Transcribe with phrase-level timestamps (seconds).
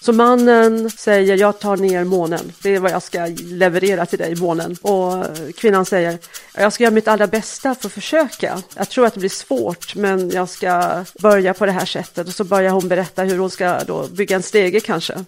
[0.00, 4.34] Så mannen säger jag tar ner månen, det är vad jag ska leverera till dig,
[4.36, 4.76] månen.
[4.82, 6.18] Och kvinnan säger
[6.54, 8.62] jag ska göra mitt allra bästa för att försöka.
[8.76, 12.26] Jag tror att det blir svårt men jag ska börja på det här sättet.
[12.26, 15.24] Och så börjar hon berätta hur hon ska då bygga en stege kanske.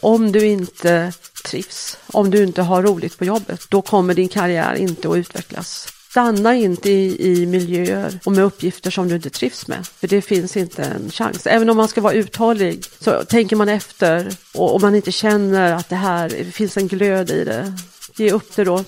[0.00, 1.12] Om du inte
[1.44, 5.88] trivs, om du inte har roligt på jobbet, då kommer din karriär inte att utvecklas.
[6.10, 9.86] Stanna inte i, i miljöer och med uppgifter som du inte trivs med.
[9.86, 11.46] För det finns inte en chans.
[11.46, 15.72] Även om man ska vara uthållig så tänker man efter och om man inte känner
[15.72, 17.72] att det här det finns en glöd i det.
[18.16, 18.84] Ge upp det då.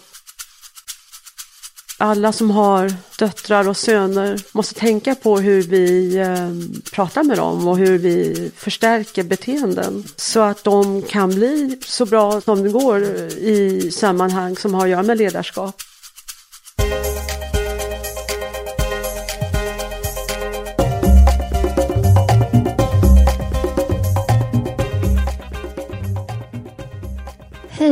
[1.99, 7.69] Alla som har döttrar och söner måste tänka på hur vi ehm, pratar med dem
[7.69, 13.03] och hur vi förstärker beteenden så att de kan bli så bra som det går
[13.03, 15.83] i sammanhang som har att göra med ledarskap.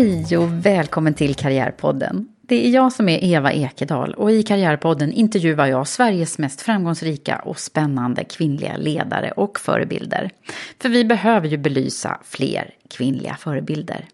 [0.00, 2.28] Hej och välkommen till Karriärpodden.
[2.43, 7.38] Det är jag som är Eva Ekedal och i Karriärpodden intervjuar jag Sveriges mest framgångsrika
[7.38, 10.31] och spännande kvinnliga ledare och förebilder.
[10.78, 14.05] För vi behöver ju belysa fler kvinnliga förebilder.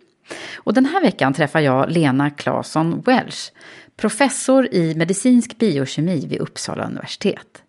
[0.57, 3.53] Och den här veckan träffar jag Lena Claesson Welsh,
[3.97, 7.63] professor i medicinsk biokemi vid Uppsala universitet.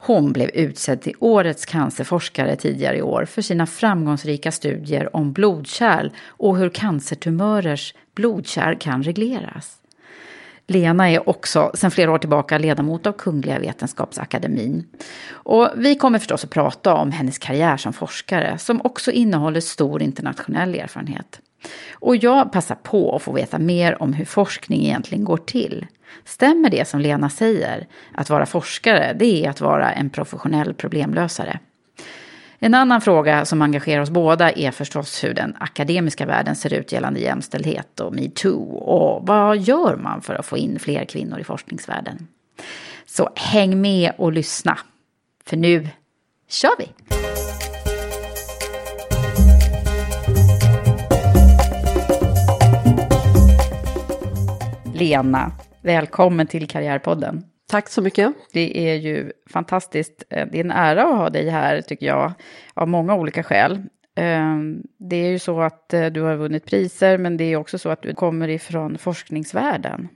[0.00, 6.10] Hon blev utsedd till årets cancerforskare tidigare i år för sina framgångsrika studier om blodkärl
[6.26, 9.74] och hur cancertumörers blodkärl kan regleras.
[10.66, 14.86] Lena är också sedan flera år tillbaka ledamot av Kungliga Vetenskapsakademin.
[15.30, 20.02] Och vi kommer förstås att prata om hennes karriär som forskare som också innehåller stor
[20.02, 21.40] internationell erfarenhet.
[21.92, 25.86] Och jag passar på att få veta mer om hur forskning egentligen går till.
[26.24, 31.58] Stämmer det som Lena säger, att vara forskare, det är att vara en professionell problemlösare?
[32.58, 36.92] En annan fråga som engagerar oss båda är förstås hur den akademiska världen ser ut
[36.92, 38.76] gällande jämställdhet och metoo.
[38.76, 42.26] Och vad gör man för att få in fler kvinnor i forskningsvärlden?
[43.06, 44.78] Så häng med och lyssna.
[45.44, 45.88] För nu
[46.48, 46.88] kör vi!
[54.98, 57.44] Lena, välkommen till Karriärpodden.
[57.70, 58.32] Tack så mycket.
[58.52, 60.24] Det är ju fantastiskt.
[60.28, 62.32] Det är en ära att ha dig här, tycker jag,
[62.74, 63.82] av många olika skäl.
[64.98, 68.02] Det är ju så att du har vunnit priser, men det är också så att
[68.02, 70.08] du kommer ifrån forskningsvärlden.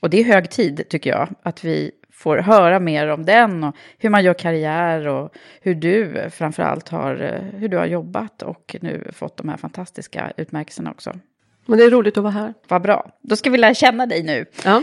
[0.00, 3.76] Och det är hög tid, tycker jag, att vi får höra mer om den och
[3.98, 5.30] hur man gör karriär och
[5.60, 10.32] hur du framför allt har, hur du har jobbat och nu fått de här fantastiska
[10.36, 11.12] utmärkelserna också.
[11.66, 12.54] Men det är roligt att vara här.
[12.68, 13.10] Vad bra.
[13.22, 14.46] Då ska vi lära känna dig nu.
[14.64, 14.82] Ja.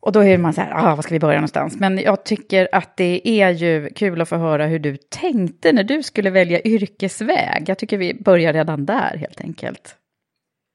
[0.00, 1.76] Och då är man så här, ah, var ska vi börja någonstans?
[1.76, 5.84] Men jag tycker att det är ju kul att få höra hur du tänkte när
[5.84, 7.64] du skulle välja yrkesväg.
[7.66, 9.96] Jag tycker vi börjar redan där helt enkelt.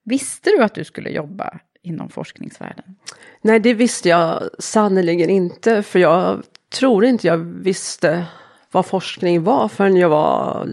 [0.06, 2.96] Visste du att du skulle jobba inom forskningsvärlden?
[3.42, 8.26] Nej, det visste jag sannerligen inte, för jag tror inte jag visste
[8.72, 10.68] vad forskning var förrän jag var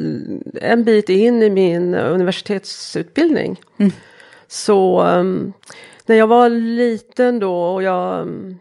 [0.60, 3.60] en bit in i min universitetsutbildning.
[3.78, 3.92] Mm.
[4.48, 5.52] Så um,
[6.06, 8.58] när jag var liten då och jag um,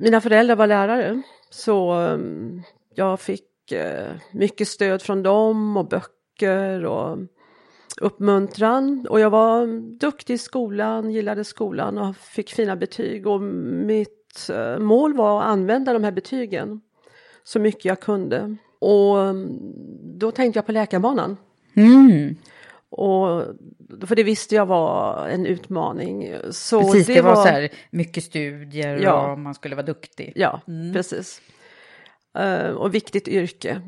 [0.00, 2.62] mina föräldrar var lärare så um,
[2.94, 7.18] jag fick uh, mycket stöd från dem och böcker och
[8.00, 9.06] uppmuntran.
[9.10, 9.66] Och jag var
[9.98, 13.26] duktig i skolan, gillade skolan och fick fina betyg.
[13.26, 16.80] Och mitt uh, mål var att använda de här betygen
[17.44, 18.56] så mycket jag kunde.
[18.78, 19.16] Och
[20.02, 21.36] då tänkte jag på läkarbanan.
[21.74, 22.36] Mm.
[22.90, 23.44] Och,
[24.06, 26.34] för det visste jag var en utmaning.
[26.50, 29.32] Så Precis, det, var, så här mycket studier Ja.
[29.32, 30.32] och man skulle vara duktig.
[30.36, 30.60] Ja,
[30.92, 31.40] precis.
[32.38, 33.80] Eh, och viktigt yrke.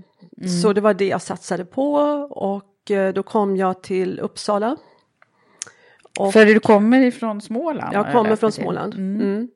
[0.63, 1.93] Så det var det jag satsade på
[2.31, 4.77] och eh, då kom jag till Uppsala.
[6.19, 7.95] Och För du kommer ifrån Småland?
[7.95, 8.53] jag kommer från.
[8.53, 8.95] Småland.
[8.95, 9.21] Mm.
[9.21, 9.49] Mm.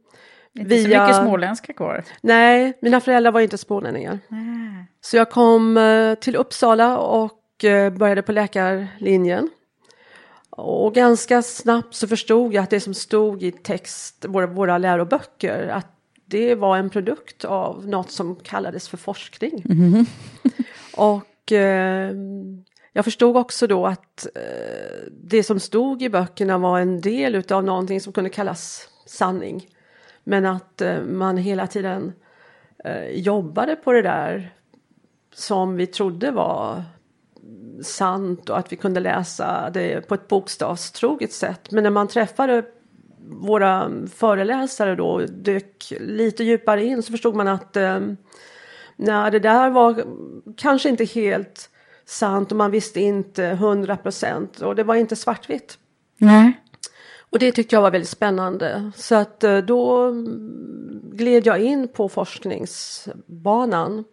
[0.59, 2.05] Inte så Via- mycket småländska kvar.
[2.21, 4.19] Nej, mina föräldrar var inte smålänningar.
[5.01, 7.33] Så jag kom eh, till Uppsala och
[7.93, 9.51] började på läkarlinjen.
[10.51, 15.69] Och ganska snabbt så förstod jag att det som stod i text, våra, våra läroböcker,
[15.69, 15.87] att
[16.27, 19.65] det var en produkt av något som kallades för forskning.
[20.97, 22.15] Och eh,
[22.93, 27.65] jag förstod också då att eh, det som stod i böckerna var en del utav
[27.65, 29.67] någonting som kunde kallas sanning.
[30.25, 32.13] Men att eh, man hela tiden
[32.85, 34.55] eh, jobbade på det där
[35.35, 36.85] som vi trodde var
[37.83, 41.71] sant och att vi kunde läsa det på ett bokstavstroget sätt.
[41.71, 42.65] Men när man träffade
[43.29, 48.01] våra föreläsare då och dök lite djupare in så förstod man att eh,
[48.97, 50.05] nej, det där var
[50.57, 51.71] kanske inte helt
[52.05, 55.79] sant och man visste inte hundra procent och det var inte svartvitt.
[56.19, 56.53] Nej.
[57.31, 58.91] Och det tyckte jag var väldigt spännande.
[58.97, 64.05] Så att eh, då mm, gled jag in på forskningsbanan.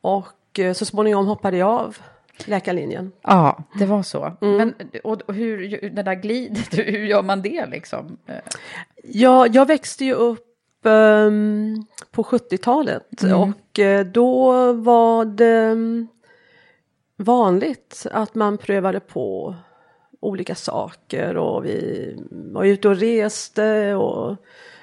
[0.00, 1.96] Och eh, så småningom hoppade jag av
[2.44, 3.12] läkarlinjen.
[3.22, 4.32] Ja, det var så.
[4.40, 4.56] Mm.
[4.56, 8.16] Men och, och hur, det där glidet, hur gör man det liksom?
[8.26, 8.34] Eh,
[9.06, 16.08] Ja, jag växte ju upp ehm, på 70-talet och eh, då var det mm,
[17.16, 19.54] vanligt att man prövade på
[20.20, 24.36] olika saker och vi var ute och reste och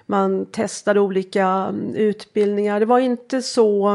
[0.06, 2.80] man testade olika mm, utbildningar.
[2.80, 3.90] Det var inte så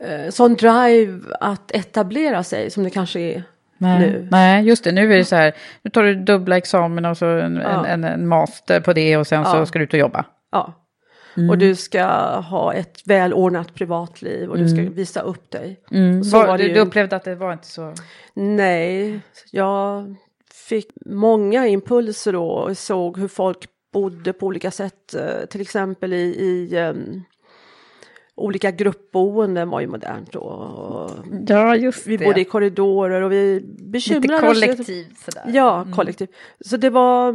[0.00, 3.42] eh, sån drive att etablera sig som det kanske är
[3.78, 4.28] Nej, nu.
[4.30, 4.92] nej, just det.
[4.92, 5.52] Nu är det så här,
[5.82, 7.86] nu tar du dubbla examen och så en, Ja.
[7.86, 9.66] en, en master på det och sen så Ja.
[9.66, 10.24] ska du ut och jobba.
[10.52, 10.72] Ja.
[11.50, 12.04] Och du ska
[12.40, 15.80] ha ett välordnat privatliv och du ska visa upp dig.
[16.24, 16.74] Så Var, var du, ju.
[16.74, 17.94] du upplevde att det var inte så...
[18.34, 19.20] Nej,
[19.52, 20.14] jag
[20.68, 23.58] fick många impulser då och såg hur folk
[23.92, 25.14] bodde på olika sätt.
[25.14, 27.22] eh, Till exempel i, i ehm,
[28.38, 30.40] olika gruppboenden var ju modernt då.
[30.40, 31.10] Och
[31.46, 34.40] Ja, just Vi bodde i korridorer och vi Lite bekymrade oss.
[34.60, 35.50] kollektiv sådär.
[35.52, 36.28] Ja, kollektiv.
[36.60, 37.32] Så det var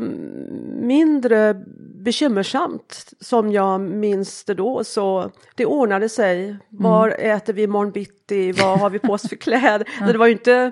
[0.81, 1.61] mindre
[1.95, 4.83] bekymmersamt som jag minns det då.
[4.83, 6.57] Så det ordnade sig.
[6.69, 8.51] Var äter vi imorgon bitti?
[8.51, 9.87] Vad har vi på oss för kläder?
[9.99, 10.71] Så det var ju inte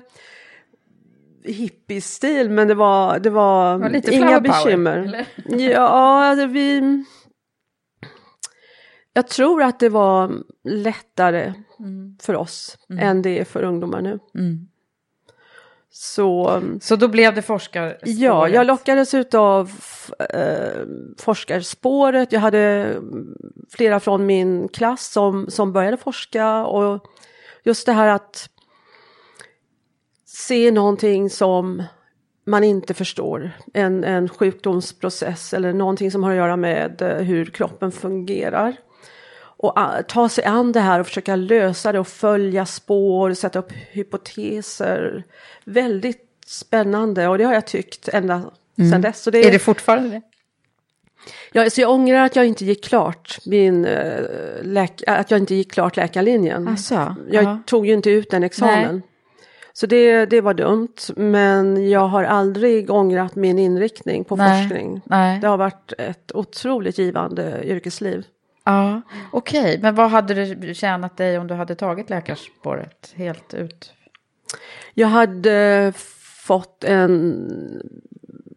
[1.43, 4.97] hippiestil men det var, det var, var lite inga power, bekymmer.
[4.97, 5.25] eller?
[5.71, 7.03] Ja, alltså vi...
[9.19, 11.53] Jag tror att det var lättare
[12.21, 14.19] för oss än det är för ungdomar nu.
[14.35, 14.67] Mm.
[15.89, 18.19] Så Så då blev det forskarspåret?
[18.19, 19.71] Ja, jag lockades utav
[20.33, 20.85] eh,
[21.17, 22.31] forskarspåret.
[22.31, 23.37] Jag hade mm,
[23.69, 27.05] flera från min klass som, som började forska och
[27.63, 28.49] just det här att
[30.25, 31.83] se någonting som
[32.45, 37.45] man inte förstår, en, en sjukdomsprocess eller någonting som har att göra med eh, hur
[37.45, 38.75] kroppen fungerar.
[39.61, 39.75] Och
[40.07, 45.23] ta sig an det här och försöka lösa det och följa spår, sätta upp hypoteser.
[45.63, 49.21] Väldigt spännande och det har jag tyckt ända sedan dess.
[49.21, 50.21] Så det, Är det fortfarande det?
[51.51, 54.23] jag, så jag ångrar att jag inte gick klart min eh,
[54.61, 56.67] läk, att jag inte gick klart läkarlinjen.
[56.67, 57.59] Asså, jag ja.
[57.65, 58.95] tog ju inte ut den examen.
[58.95, 59.01] Nej.
[59.73, 65.01] Så det, det var dumt, men jag har aldrig ångrat min inriktning på Nej, forskning.
[65.05, 65.39] nej.
[65.39, 68.25] Det har varit ett otroligt givande yrkesliv.
[68.63, 69.01] Ja,
[69.31, 69.79] okej.
[69.81, 73.93] Men vad hade det tjänat dig om du hade tagit läkarspåret helt ut?
[74.93, 75.93] Jag hade
[76.45, 77.47] fått en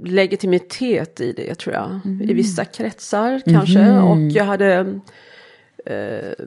[0.05, 2.01] legitimitet i det tror jag.
[2.31, 3.91] I vissa kretsar kanske.
[3.99, 5.01] Och jag hade
[5.87, 6.47] eh,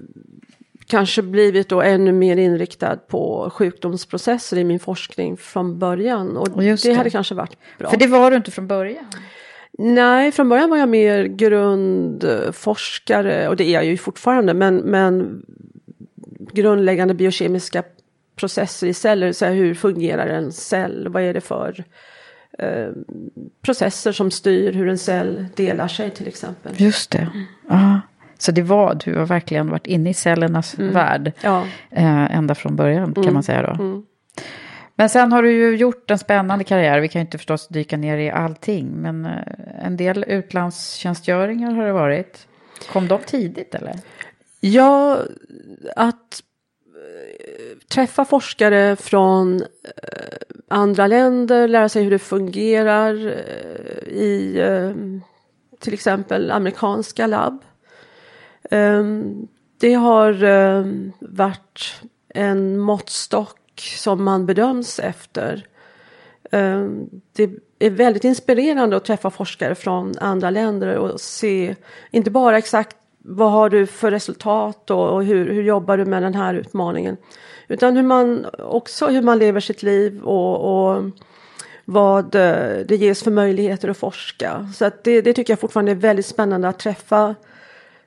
[0.88, 6.38] kanske blivit då ännu mer inriktad på sjukdomsprocesser i min forskning från början.
[6.38, 6.93] Och det, det.
[6.93, 7.89] hade kanske varit bra.
[7.89, 9.05] För det var du inte från början.
[9.77, 14.53] Nej, från början var jag mer grundforskare och det är jag ju fortfarande.
[14.53, 15.46] Men, men
[16.53, 17.84] grundläggande biokemiska
[18.36, 21.84] processer i celler, så här, hur fungerar en cell, vad är det för
[22.60, 22.88] eh,
[23.62, 26.74] processer som styr hur en cell delar sig till exempel.
[26.77, 27.29] Just det.
[27.70, 28.01] Ja.
[28.38, 31.32] Så det var, du har verkligen varit inne i cellernas värld.
[31.41, 31.65] Ja.
[31.91, 34.03] Eh, ända från början kan man säga då.
[34.95, 36.99] Men sen har du ju gjort en spännande karriär.
[36.99, 38.87] Vi kan ju inte förstås dyka ner i allting.
[38.87, 42.47] Men eh, en del utlandstjänstgöringar har det varit.
[42.91, 43.99] Kom de tidigt eller?
[44.59, 45.19] Ja,
[45.95, 46.43] att
[46.85, 49.67] eh, träffa forskare från eh,
[50.67, 53.15] andra länder, lära sig hur det fungerar
[54.07, 54.61] i
[55.79, 57.63] till exempel amerikanska labb.
[58.71, 59.47] Ehm,
[59.79, 60.33] det har
[61.19, 65.67] varit en måttstock som man bedöms efter.
[66.51, 71.75] Ehm, Det är väldigt inspirerande att träffa forskare från andra länder och se
[72.12, 76.36] inte bara exakt vad har du för resultat och, hur, hur jobbar du med den
[76.36, 77.17] här utmaningen.
[77.67, 81.03] Utan hur man också hur man lever sitt liv och, och
[81.86, 84.70] vad eh, det ges för möjligheter att forska.
[84.75, 87.36] Så att det, det tycker jag fortfarande är väldigt spännande att träffa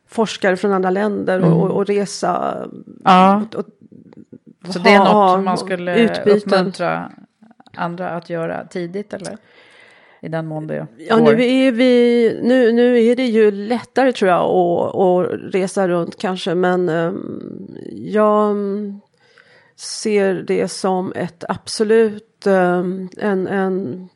[0.09, 2.67] forskare från andra länder och, och, och resa.
[3.05, 3.37] Ja.
[3.37, 3.67] Och, och,
[4.65, 6.37] Så det är något man skulle utbyten.
[6.37, 7.12] uppmuntra
[7.75, 9.37] andra att göra tidigt eller?
[10.21, 11.25] I den mån det Ja, går.
[11.25, 16.19] nu är, vi, nu, nu är det ju lättare tror jag att, att resa runt
[16.19, 19.00] kanske men um, jag mm,
[19.77, 24.09] ser det som ett absolut um, en, en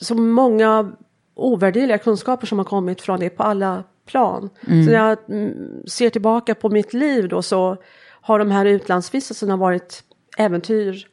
[0.00, 0.92] så många
[1.34, 4.50] ovärderliga kunskaper som har kommit från det på alla plan.
[4.60, 7.76] Så när jag mm, ser tillbaka på mitt liv då så
[8.24, 10.02] har de här utlandsvistelserna varit
[10.36, 11.06] äventyr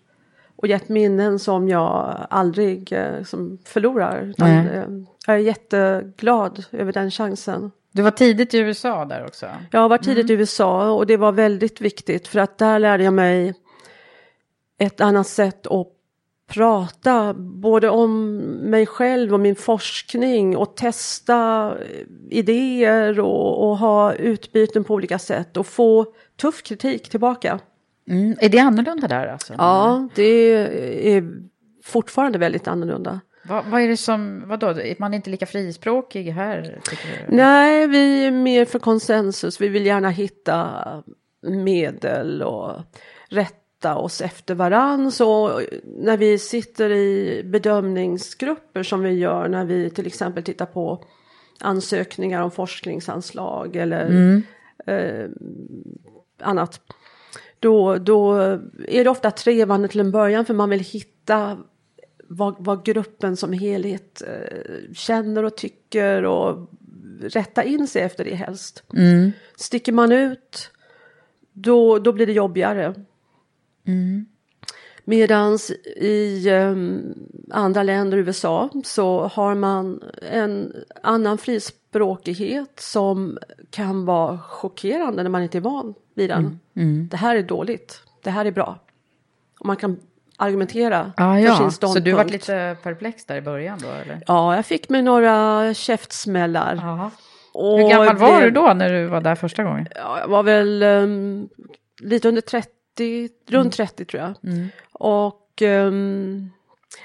[0.55, 4.33] och gett minnen som jag aldrig eh, som förlorar.
[4.37, 4.83] Eh,
[5.27, 7.71] jag är jätteglad över den chansen.
[7.91, 9.45] Du var tidigt i USA där också.
[9.71, 13.13] Jag varit tidigt i USA och det var väldigt viktigt för att där lärde jag
[13.13, 13.53] mig
[14.79, 15.87] ett annat sätt att
[16.47, 24.13] prata både om mig själv och min forskning och testa eh, idéer och, och ha
[24.13, 26.05] utbyten på olika sätt och få
[26.41, 27.59] tuff kritik tillbaka.
[28.09, 28.37] Mm.
[28.39, 29.53] Är det annorlunda där alltså?
[29.57, 30.23] Ja, det
[31.15, 31.23] är
[31.83, 33.19] fortfarande väldigt annorlunda.
[33.43, 36.79] Vad, vad är det som, vadå, man är inte lika frispråkig här?
[37.27, 39.61] Nej, vi är mer för konsensus.
[39.61, 40.73] Vi vill gärna hitta
[41.41, 42.81] medel och
[43.29, 45.11] rätta oss efter varann.
[45.11, 51.03] Så när vi sitter i bedömningsgrupper som vi gör när vi till exempel tittar på
[51.59, 54.35] ansökningar om forskningsanslag eller
[54.87, 55.29] eh,
[56.43, 56.81] annat.
[57.59, 58.35] Då, då
[58.87, 61.57] är det ofta trevande till en början för man vill hitta
[62.27, 66.69] vad, vad gruppen som helhet eh, känner och tycker och
[67.21, 68.83] rätta in sig efter det helst.
[69.55, 70.71] Sticker man ut
[71.53, 72.93] då, då blir det jobbigare.
[75.03, 76.75] Medans i eh,
[77.49, 83.37] andra länder, USA, så har man en annan frispråkighet som
[83.69, 86.59] kan vara chockerande när man inte är van vid den.
[87.09, 88.79] Det här är dåligt, det här är bra.
[89.59, 89.99] Och man kan
[90.37, 91.57] argumentera Ah, för ja.
[91.57, 92.05] sin Så ståndpunkt.
[92.05, 94.21] du var lite perplex där i början då eller?
[94.27, 97.01] Ja, jag fick mig några käftsmällar.
[97.53, 99.87] Och Hur gammal var det- du då när du var där första gången?
[99.95, 101.49] Ja, jag var väl ehm,
[102.01, 104.33] lite under 30, runt 30 tror jag.
[104.93, 106.49] Och ehm,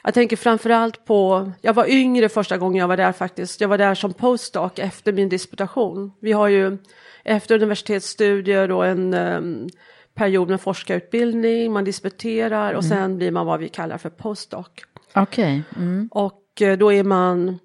[0.03, 3.61] jag tänker framförallt på, jag var yngre första gången jag var där faktiskt.
[3.61, 6.13] Jag var där som postdoc efter min disputation.
[6.21, 6.79] Vi har ju
[7.25, 9.69] efter universitetsstudier och en ehm,
[10.15, 14.67] period med forskarutbildning, man disputerar och sen blir man vad vi kallar för postdoc.
[15.15, 15.63] Okej.
[15.77, 16.09] Mm.
[16.13, 17.59] Och eh, då är man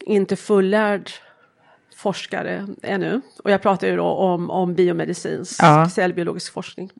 [0.00, 1.10] inte fullärd
[1.96, 3.20] forskare ännu.
[3.44, 5.90] Och jag pratar ju då om, om biomedicinsk Ja.
[5.90, 6.90] cellbiologisk forskning.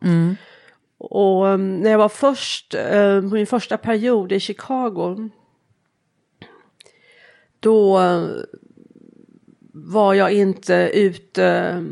[0.98, 5.30] Och um, när jag var först, eh, på min första period i Chicago,
[7.60, 8.26] då eh,
[9.72, 11.82] var jag inte ute eh,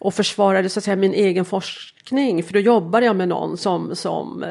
[0.00, 2.42] och försvarade så att säga min egen forskning.
[2.42, 4.44] För då jobbade jag med någon som, som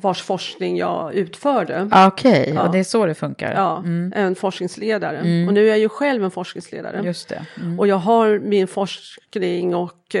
[0.00, 1.88] vars forskning jag utförde.
[1.90, 2.62] Ah, Okej, Ja.
[2.66, 3.52] och det är så det funkar?
[3.54, 5.18] Ja, en forskningsledare.
[5.46, 7.02] Och nu är jag ju själv en forskningsledare.
[7.04, 7.46] Just det.
[7.56, 7.78] Mm.
[7.78, 10.16] Och jag har min forskning och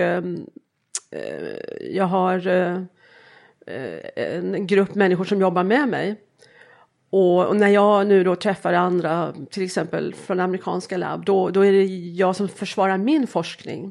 [1.90, 2.74] jag har eh,
[3.66, 6.16] eh, en grupp människor som jobbar med mig.
[7.14, 11.72] Och, när jag nu då träffar andra, till exempel från amerikanska labb, då, då är
[11.72, 11.84] det
[12.16, 13.90] jag som försvarar min forskning.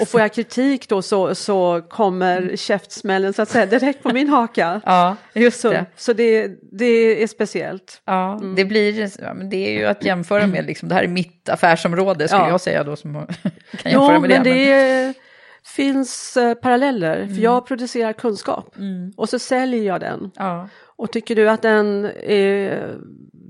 [0.00, 4.28] Och får jag kritik då så, så kommer käftsmällen så att säga direkt på min
[4.28, 4.80] haka.
[4.86, 5.86] Ja, just Så, det.
[5.96, 8.02] så det, det är speciellt.
[8.04, 11.48] Ja, det blir, men det är ju att jämföra med, liksom, det här är mitt
[11.48, 12.48] affärsområde skulle Ja.
[12.48, 13.12] jag säga då som
[13.82, 14.50] kan jämföra Jo, med men det.
[14.50, 15.14] det är,
[15.64, 18.74] finns eh, paralleller, för jag producerar kunskap
[19.16, 20.30] och så säljer jag den.
[20.36, 20.68] Ja.
[20.96, 22.94] Och tycker du att den är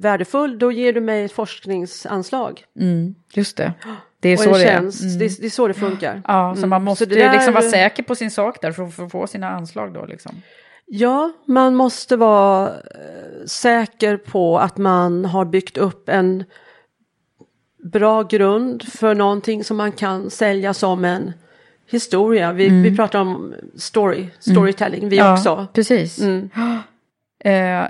[0.01, 2.65] värdefull, då ger du mig ett forskningsanslag.
[2.81, 3.73] Mm, just det.
[4.21, 5.03] Det är så det tjänst.
[5.03, 5.19] Mm.
[5.19, 6.23] Det, är- det är så det funkar.
[6.27, 8.95] Ja, så man måste det där- liksom vara säker på sin sak där för att
[8.95, 10.43] för att få sina anslag då liksom.
[10.87, 16.45] Ja, man måste vara eh, säker på att man har byggt upp en
[17.93, 21.33] bra grund för någonting som man kan sälja som en
[21.91, 22.53] historia.
[22.53, 25.67] Vi, vi pratar om story, storytelling, vi också.
[25.75, 26.21] precis.
[26.21, 26.51] Mm.
[27.45, 27.89] Eh, eh,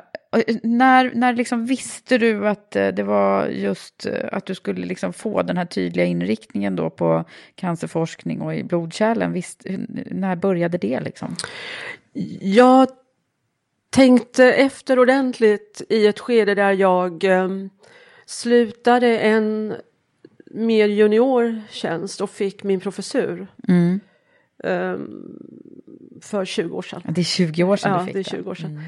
[0.62, 5.12] när när liksom visste du att eh, det var just eh, att du skulle liksom
[5.12, 9.32] få den här tydliga inriktningen då på cancerforskning och i blodkärlen?
[9.32, 9.66] Visst,
[10.06, 11.36] när började det liksom?
[12.40, 12.88] Jag
[13.90, 17.48] tänkte efter ordentligt i ett skede där jag eh,
[18.26, 19.74] slutade en
[20.50, 24.00] mer junior tjänst och fick min professur Mm.
[24.64, 24.96] eh,
[26.22, 27.02] för 20 år sedan.
[27.08, 28.30] Det är 20 år sedan Ja, du fick det är det.
[28.42, 28.82] 20 år sedan.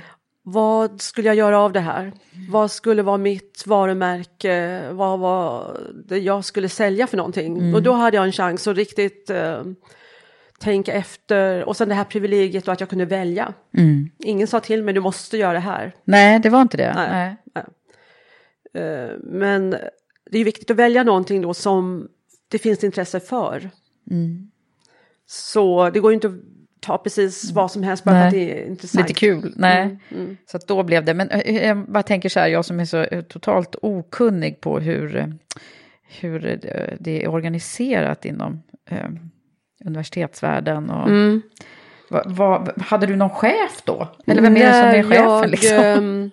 [0.44, 2.12] Vad skulle jag göra av det här?
[2.50, 4.82] Vad skulle vara mitt varumärke?
[4.92, 5.76] Vad var
[6.08, 7.74] det jag skulle sälja för någonting?
[7.74, 9.62] Och då hade jag en chans att riktigt eh,
[10.60, 11.64] tänka efter.
[11.64, 13.52] Och sen det här privilegiet och att jag kunde välja.
[13.78, 14.10] Mm.
[14.18, 15.94] Ingen sa till mig du måste göra det här.
[16.04, 16.92] Nej, det var inte det.
[16.94, 17.36] Nej.
[17.54, 17.64] Nej.
[18.74, 19.76] Eh, men
[20.32, 22.08] det är viktigt att välja någonting då som
[22.48, 23.70] det finns intresse för.
[24.10, 24.50] Mm.
[25.26, 26.34] Så det går ju inte att
[26.80, 29.08] ta precis vad som helst bara för att det är intressant.
[29.08, 29.82] Lite kul, nej.
[29.82, 30.36] Mm, mm.
[30.46, 31.14] Så att då blev det.
[31.14, 34.78] Men eh, jag bara tänker så här, jag som är så eh, totalt okunnig på
[34.78, 35.26] hur, eh,
[36.20, 39.08] hur eh, det är organiserat inom eh,
[39.84, 40.90] universitetsvärlden.
[40.90, 41.42] Och, Mm.
[42.10, 44.08] vad, vad, hade du någon chef då?
[44.26, 45.24] Eller vem är det som är chefen?
[45.24, 45.76] jag liksom?
[45.78, 46.30] ehm,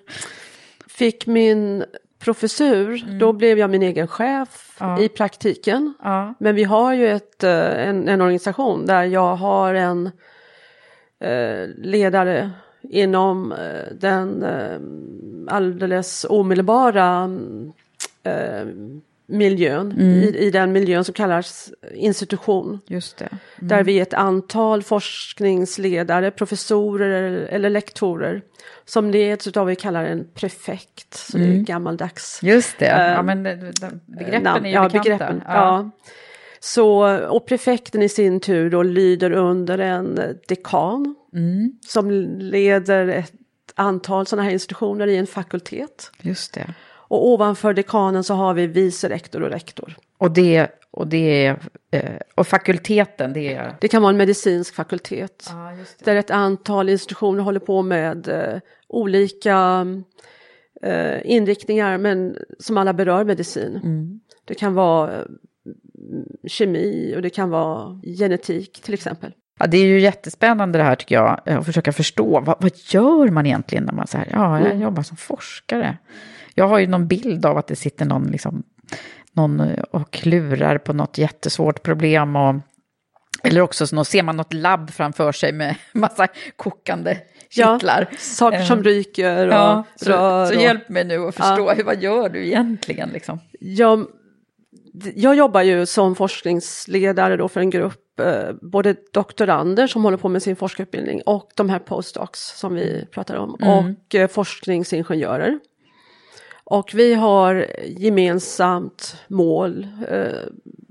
[0.87, 1.83] fick min
[2.19, 4.91] professur, då blev jag min egen chef Mm.
[4.91, 4.99] Ja.
[5.01, 5.93] i praktiken.
[6.03, 6.33] ja.
[6.39, 10.11] Men vi har ju ett, eh, en, en organisation där jag har en
[11.19, 14.79] eh, ledare inom eh, den eh,
[15.55, 17.29] alldeles omedelbara
[18.23, 18.65] eh,
[19.29, 20.23] miljön, Mm.
[20.23, 22.79] i, i den miljön som kallas institution.
[22.87, 23.29] Just det.
[23.59, 28.41] Där vi är ett antal forskningsledare, professorer eller, eller lektorer
[28.85, 31.13] som leds av vad vi kallar en prefekt.
[31.13, 32.39] Så det är gammaldags.
[32.43, 34.65] Just det, ja Eh, men det- det- begreppen namn.
[34.65, 35.03] är ju ja, bekanta.
[35.03, 35.89] begreppen, ja.
[36.59, 43.33] Så, och prefekten i sin tur då lyder under en dekan Mm, som leder ett
[43.75, 46.11] antal sådana här institutioner i en fakultet.
[46.21, 46.73] just det.
[47.09, 49.95] Och ovanför dekanen så har vi vice rektor och rektor.
[50.17, 51.59] Och det, och det är,
[51.91, 53.75] eh, och fakulteten det är...
[53.81, 55.49] Det kan vara en medicinsk fakultet.
[55.79, 59.85] Just Där ett antal institutioner håller på med eh, olika
[60.83, 63.79] eh, inriktningar men som alla berör medicin.
[63.83, 64.19] Mm.
[64.45, 65.25] Det kan vara eh,
[66.47, 69.33] kemi och det kan vara genetik till exempel.
[69.59, 72.39] Ja, det är ju jättespännande det här tycker jag, eh, att försöka förstå.
[72.39, 74.81] Vad, vad gör man egentligen när man säger, ja, jag Mm.
[74.81, 75.97] jobbar som forskare.
[76.55, 78.63] Jag har ju någon bild av att det sitter någon, liksom,
[79.33, 82.35] någon eh, och klurar på något jättesvårt problem.
[82.35, 82.55] Och,
[83.43, 87.17] eller också så ser man något labb framför sig med massa kokande
[87.49, 88.09] kittlar.
[88.17, 90.45] Saker som Eh, ryker och Ja, så, rör.
[90.45, 93.09] så och- hjälp mig nu att förstå, hur, vad gör du egentligen?
[93.09, 93.39] Liksom?
[93.59, 94.05] Jag,
[95.15, 100.29] jag jobbar ju som forskningsledare då för en grupp, eh, både doktorander som håller på
[100.29, 105.59] med sin forskarutbildning och de här postdocs som vi pratar om och eh, forskningsingenjörer.
[106.69, 110.49] Och vi har gemensamt mål eh,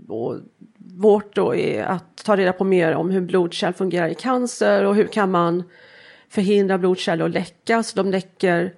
[0.09, 0.37] och
[0.77, 4.95] vårt då är att ta reda på mer om hur blodkärl fungerar i cancer och
[4.95, 5.63] hur kan man
[6.29, 8.75] förhindra blodkärl att läcka så de läcker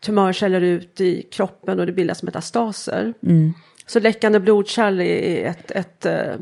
[0.00, 3.14] tumörceller ut i kroppen och det bildas metastaser.
[3.86, 6.34] Så läckande blodkärl är ett, ett eh,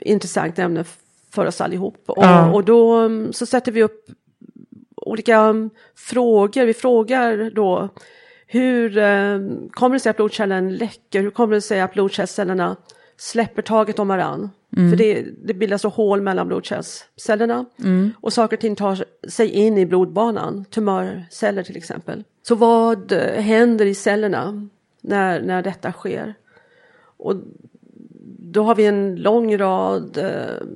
[0.00, 0.84] intressant ämne
[1.30, 2.02] för oss allihop.
[2.06, 2.52] Och, Ja.
[2.52, 4.10] och då mm, så sätter vi upp
[4.96, 6.64] olika mm, frågor.
[6.64, 7.88] Vi frågar då
[8.50, 9.38] hur eh,
[9.70, 11.22] kommer det sig att blodkärlen läcker?
[11.22, 12.76] Hur kommer det sig att blodkärlscellerna
[13.16, 14.50] släpper taget om varann?
[14.90, 17.64] För det, det bildas så hål mellan blodkärlscellerna
[18.20, 22.24] och saker och ting tar sig in i blodbanan, tumörceller till exempel.
[22.42, 24.68] Så vad händer i cellerna
[25.00, 26.34] när, när detta sker?
[27.16, 27.34] Och
[28.52, 30.66] då har vi en lång rad eh,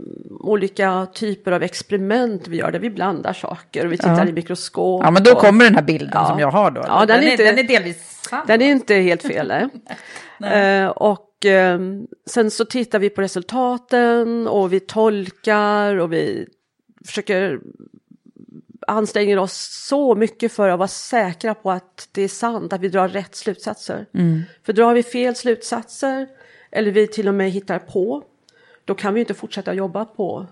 [0.40, 4.26] olika typer av experiment vi gör där vi blandar saker och vi tittar Ja.
[4.28, 5.02] i mikroskop.
[5.04, 6.26] Ja, men då och- kommer den här bilden Ja.
[6.28, 6.82] som jag har då.
[6.86, 8.44] Ja, den är inte- den är delvis sann.
[8.46, 9.52] Den är inte helt fel.
[10.38, 10.82] nej.
[10.82, 11.80] eh, och eh,
[12.30, 16.46] sen så tittar vi på resultaten och vi tolkar och vi
[17.06, 17.58] försöker
[18.86, 22.88] anstränger oss så mycket för att vara säkra på att det är sant, att vi
[22.88, 24.06] drar rätt slutsatser.
[24.66, 26.26] För drar vi fel slutsatser
[26.72, 28.22] eller vi till och med hittar på,
[28.84, 30.46] då kan vi inte fortsätta jobba på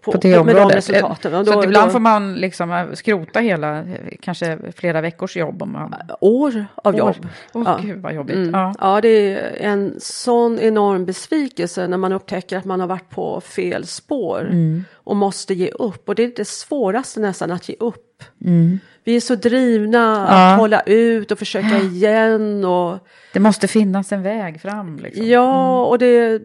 [0.00, 0.76] på, på det med de området.
[0.76, 1.44] resultaten.
[1.46, 3.84] Så då- att ibland då- får man liksom eh, skrota hela, eh,
[4.20, 5.94] kanske flera veckors jobb om man...
[6.20, 7.26] år av jobb.
[7.52, 7.80] Åh Ja.
[7.82, 8.36] gud vad jobbigt.
[8.36, 8.50] Mm.
[8.52, 8.74] Ja.
[8.80, 9.00] Ja.
[9.00, 13.86] det är en sån enorm besvikelse när man upptäcker att man har varit på fel
[13.86, 14.84] spår Mm.
[14.94, 16.08] och måste ge upp.
[16.08, 18.22] Och det är det svåraste nästan att ge upp.
[18.44, 18.78] Mm.
[19.04, 20.52] Vi är så drivna Ja.
[20.52, 22.64] att hålla ut och försöka igen.
[22.64, 22.98] Och,
[23.32, 24.98] Det måste finnas en väg fram.
[24.98, 25.26] Liksom.
[25.26, 26.42] Ja, och det,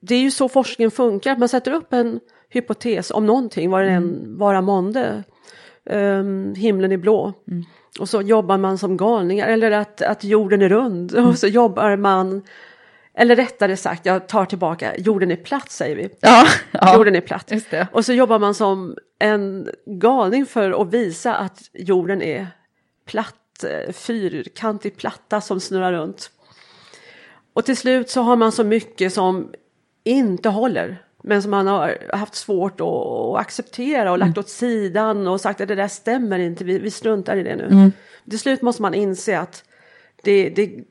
[0.00, 1.36] det är ju så forskningen funkar.
[1.36, 5.22] Man sätter upp en hypotes om någonting, vad det än vara månde.
[5.90, 7.32] Um, himlen är blå.
[8.00, 9.48] Och så jobbar man som galningar.
[9.48, 11.14] Eller att, att jorden är rund.
[11.28, 12.42] Och så jobbar man,
[13.20, 16.10] eller rättare sagt, jag tar tillbaka, jorden är platt säger vi.
[16.20, 16.94] Ja, ja.
[16.94, 17.52] Jorden är platt.
[17.92, 22.46] Och så jobbar man som en galning för att visa att jorden är
[23.06, 26.30] platt, eh, fyrkantig platta som snurrar runt.
[27.52, 29.52] Och till slut så har man så mycket som
[30.04, 31.02] inte håller.
[31.22, 35.68] Men som man har haft svårt att, acceptera och lagt åt sidan och sagt att
[35.68, 37.90] det där stämmer inte, vi, vi struntar i det nu.
[38.30, 39.64] Till slut måste man inse att
[40.22, 40.84] det, det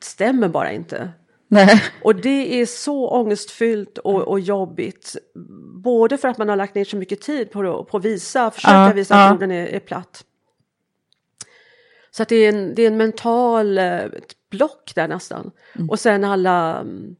[0.00, 1.12] stämmer bara inte.
[1.52, 1.82] Nej.
[2.02, 5.16] Och det är så ångestfyllt och, och jobbigt.
[5.82, 8.50] Både för att man har lagt ner så mycket tid på att, på att visa,
[8.50, 9.24] försöka Ja, visa ja.
[9.24, 10.24] att jorden är, är platt.
[12.10, 14.04] Så att det är en, det är en mental eh,
[14.50, 15.50] block där nästan.
[15.74, 15.90] Mm.
[15.90, 17.16] Och sen alla mm,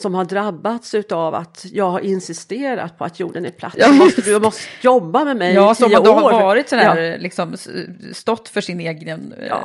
[0.00, 3.74] som har drabbats av att jag har insisterat på att jorden är platt.
[3.76, 6.30] Ja, Du måste, du måste jobba med mig Ja, i som tio man då år.
[6.32, 7.16] har varit sådär, Ja.
[7.16, 7.56] liksom,
[8.12, 9.62] stått för sin egen eh, Ja.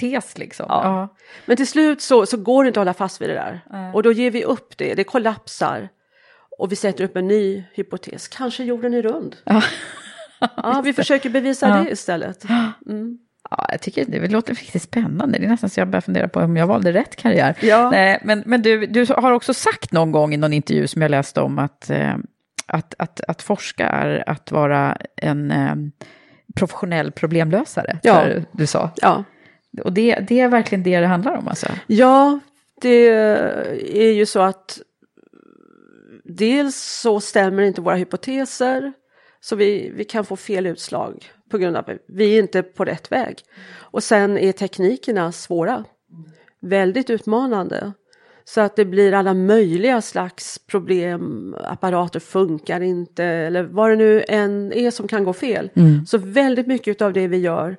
[0.00, 0.66] tes liksom.
[0.68, 0.80] Ja.
[0.84, 1.16] Ja.
[1.46, 3.60] Men till slut så, så går det inte att hålla fast vid det där.
[3.94, 5.88] Och då ger vi upp det, det kollapsar.
[6.58, 9.36] Och vi sätter upp en ny hypotes, kanske jorden är rund.
[10.56, 11.76] Ja, vi försöker bevisa Ja.
[11.76, 12.44] det istället.
[13.50, 15.38] Ja, jag tycker det låter riktigt spännande.
[15.38, 17.56] Det är nästan så jag börjar fundera på om jag valde rätt karriär.
[17.60, 17.90] Ja.
[17.90, 21.10] Nej, men men du, du har också sagt någon gång i någon intervju som jag
[21.10, 22.14] läste om att, eh,
[22.66, 25.74] att, att, att forska är att vara en eh,
[26.54, 27.98] professionell problemlösare.
[28.02, 28.26] Ja.
[28.52, 28.90] Du sa.
[28.96, 29.24] Ja.
[29.84, 31.66] Och det, det är verkligen det det handlar om alltså.
[31.86, 32.40] ja,
[32.80, 33.08] det
[33.92, 34.78] är ju så att
[36.24, 38.92] dels så stämmer inte våra hypoteser
[39.40, 42.84] så vi, vi kan få fel utslag på grund av att vi är inte på
[42.84, 43.38] rätt väg.
[43.78, 45.84] Och sen är teknikerna svåra,
[46.60, 47.92] väldigt utmanande.
[48.44, 54.24] Så att det blir alla möjliga slags problem, apparater funkar inte eller vad det nu
[54.28, 55.70] än är som kan gå fel.
[56.06, 57.76] Så väldigt mycket av det vi gör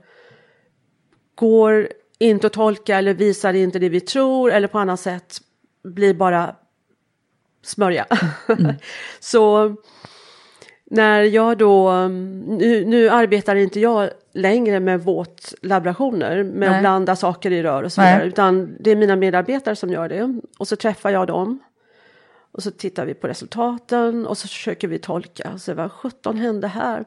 [1.35, 1.87] går
[2.19, 5.37] inte att tolka eller visar inte det vi tror eller på annat sätt
[5.83, 6.55] blir bara
[7.63, 8.05] smörja.
[9.19, 9.75] så
[10.89, 12.07] när jag då,
[12.47, 16.69] nu, nu arbetar inte jag längre med våtlaborationer med Nej.
[16.69, 20.09] att blanda saker i rör och så vidare, utan det är mina medarbetare som gör
[20.09, 20.39] det.
[20.57, 21.59] Och så träffar jag dem
[22.51, 25.57] och så tittar vi på resultaten och så försöker vi tolka.
[25.57, 27.05] Så vad 17 hände här?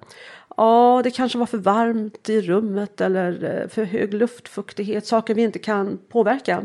[0.56, 5.42] Ja, det kanske var för varmt i rummet eller eh, för hög luftfuktighet, saker vi
[5.42, 6.62] inte kan påverka.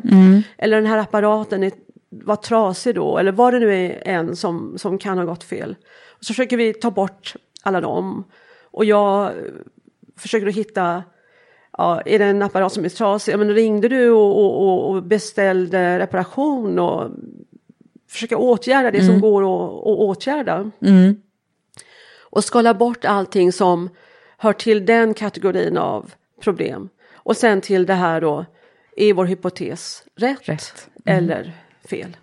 [0.58, 1.71] Eller den här apparaten är,
[2.10, 5.75] var trasig då, eller vad det nu är en som, som kan ha gått fel.
[6.17, 8.23] Och så försöker vi ta bort alla dem.
[8.71, 9.34] Och jag eh,
[10.17, 11.04] försöker att hitta
[11.78, 13.34] Ja, är det en apparat som är trasig?
[13.34, 17.12] Ja, men ringde du och, och, och- beställde reparation och
[18.10, 20.71] försöka åtgärda det som går att att åtgärda.
[22.19, 23.89] Och skala bort allting som
[24.38, 26.89] hör till den kategorin av problem.
[27.13, 28.45] Och sen till det här då,
[28.97, 30.89] är vår hypotes rätt, Rätt.
[31.06, 31.54] eller
[31.89, 32.17] fel?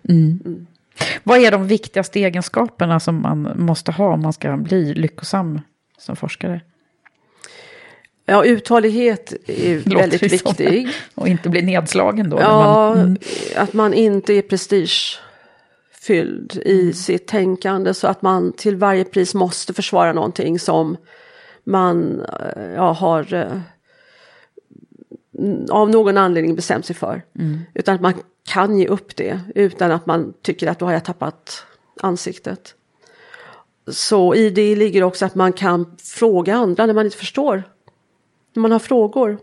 [1.23, 5.61] Vad är de viktigaste egenskaperna som man måste ha om man ska bli lyckosam
[5.97, 6.61] som forskare?
[8.25, 10.89] Ja, uthållighet är Låter väldigt viktig.
[11.15, 12.39] Och inte bli nedslagen då?
[12.39, 13.17] Ja, man,
[13.55, 19.73] att man inte är prestigefylld i sitt tänkande så att man till varje pris måste
[19.73, 20.97] försvara någonting som
[21.63, 23.59] man eh, ja, har eh,
[25.69, 27.21] av någon anledning bestämt sig för.
[27.73, 28.13] Utan att man
[28.47, 31.65] kan ge upp det utan att man tycker att då har jag tappat
[32.01, 32.75] ansiktet.
[33.87, 37.63] Så i det ligger också att man kan fråga andra när man inte förstår.
[38.53, 39.37] När man har frågor.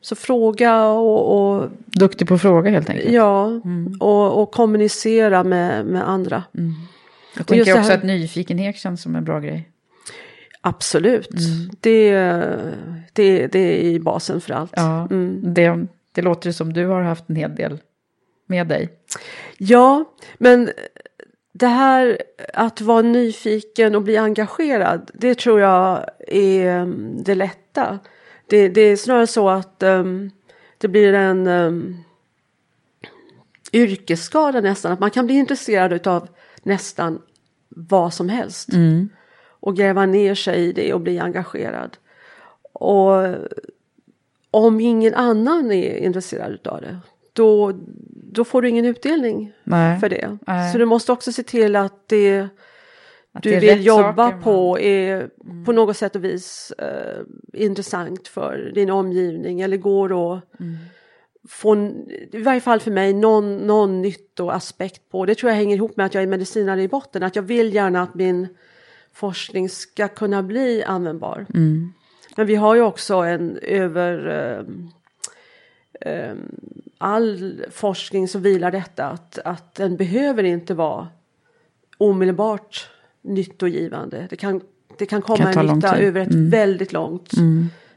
[0.00, 3.10] Så fråga och, och Duktig på att fråga helt enkelt.
[3.12, 3.60] Ja,
[4.00, 6.44] och, och kommunicera med, med andra.
[6.52, 6.66] Jag
[7.36, 9.71] just tänker också att nyfikenhet känns som en bra grej.
[10.64, 11.30] Absolut.
[11.80, 12.12] Det,
[13.12, 14.72] det, det är i basen för allt.
[14.76, 15.08] Ja,
[15.42, 17.78] det, det låter som du har haft en hel del
[18.46, 18.88] med dig.
[19.58, 20.04] Ja,
[20.38, 20.70] men
[21.52, 22.18] det här
[22.54, 27.98] att vara nyfiken och bli engagerad, det tror jag är um, det lätta.
[28.46, 30.30] Det, det är snarare så att um,
[30.78, 32.04] det blir en um,
[33.72, 36.28] yrkesskada nästan, att man kan bli intresserad av
[36.62, 37.22] nästan
[37.68, 38.72] vad som helst.
[38.72, 39.08] Mm.
[39.62, 41.96] Och gräva ner sig i det och bli engagerad.
[42.72, 43.34] Och
[44.50, 46.98] om ingen annan är intresserad av det,
[47.32, 47.72] då,
[48.32, 50.00] då får du ingen utdelning Nej.
[50.00, 50.38] för det.
[50.46, 50.72] Nej.
[50.72, 52.48] Så du måste också se till att det
[53.32, 55.30] Att du det vill jobba saker på är
[55.66, 57.20] på något sätt och vis eh,
[57.52, 60.76] intressant för din omgivning eller går att Mm.
[61.48, 61.76] få,
[62.32, 65.26] i varje fall för mig, någon, någon nyttoaspekt på.
[65.26, 67.74] Det tror jag hänger ihop med att jag är medicinare i botten, att jag vill
[67.74, 68.48] gärna att min
[69.12, 71.46] forskning ska kunna bli användbar.
[71.54, 71.92] Mm.
[72.36, 74.28] Men vi har ju också en över
[76.00, 76.34] eh, eh,
[76.98, 81.08] all forskning så vilar detta att, att den behöver inte vara
[81.98, 82.90] omedelbart
[83.22, 84.26] nyttogivande.
[84.30, 84.60] Det kan,
[84.98, 86.50] det kan komma Kan en nytta över ett Mm.
[86.50, 87.30] väldigt långt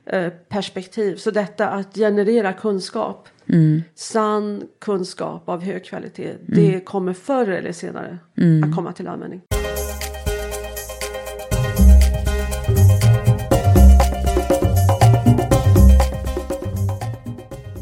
[0.06, 1.16] eh, perspektiv.
[1.16, 3.84] Så detta att generera kunskap, Mm.
[3.96, 8.64] sann kunskap av hög kvalitet, det kommer förr eller senare Mm.
[8.70, 9.42] att komma till användning.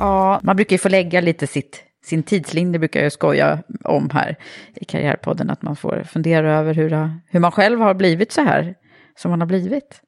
[0.04, 4.36] Ja, man brukar ju få lägga lite sitt, sin tidslinje, brukar jag skoja om här
[4.76, 8.76] i Karriärpodden, att man får fundera över hur, hur man själv har blivit så här
[9.16, 10.02] som man har blivit.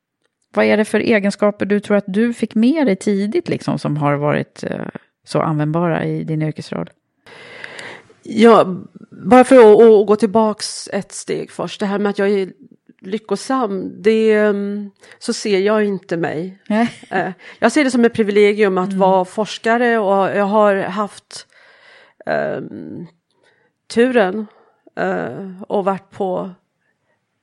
[0.55, 3.97] Vad är det för egenskaper du tror att du fick med dig tidigt, liksom, som
[3.97, 4.85] har varit eh,
[5.25, 6.89] så användbara i din yrkesroll?
[8.23, 8.77] Ja,
[9.11, 11.79] bara för att, att gå tillbaks ett steg först.
[11.79, 12.51] Det här med att jag är
[13.05, 16.57] lyckosam, det, mm, så ser jag inte mig.
[16.69, 16.91] Nej.
[17.11, 21.47] Eh, Jag ser det som ett privilegium att vara forskare och jag har haft
[22.25, 23.05] ehm,
[23.93, 24.47] turen
[24.97, 26.51] eh, och varit på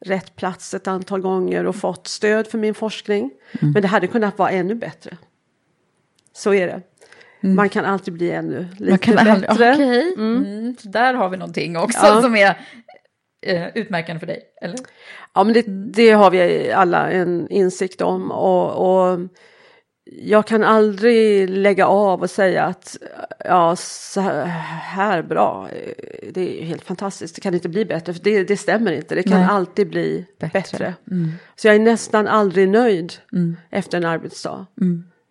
[0.04, 3.30] rätt plats ett antal gånger och fått stöd för min forskning.
[3.60, 5.16] Men det hade kunnat vara ännu bättre.
[6.32, 6.82] Så är det.
[7.44, 9.72] Man kan alltid bli ännu lite Man kan aldrig, bättre.
[9.74, 10.76] okej, mm.
[10.80, 12.22] så där har vi någonting också Ja.
[12.22, 12.58] som är
[13.42, 14.76] eh, utmärkande för dig, eller?
[15.34, 18.30] Ja, men det, det har vi alla en insikt om.
[18.30, 18.70] Och,
[19.12, 19.18] och
[20.04, 22.96] jag kan aldrig lägga av och säga att
[23.44, 25.68] ja, så här bra,
[26.32, 28.14] det är helt fantastiskt, det kan inte bli bättre.
[28.14, 29.48] För det, det stämmer inte, det kan Nej.
[29.50, 30.58] alltid bli Bättre.
[30.58, 30.94] bättre.
[31.56, 33.56] Så jag är nästan aldrig nöjd Mm.
[33.70, 34.66] efter en arbetsdag.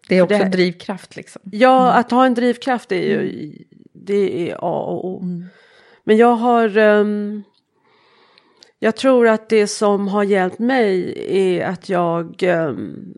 [0.08, 1.41] Det är också det- drivkraft, liksom.
[1.45, 3.52] Ja, att ha en drivkraft är ju
[3.93, 5.24] det är A och O.
[6.04, 7.43] Men jag har ehm,
[8.84, 13.13] Jag tror att det som har hjälpt mig är att jag ehm,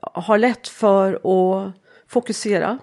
[0.00, 1.72] har lätt för att
[2.06, 2.78] fokusera.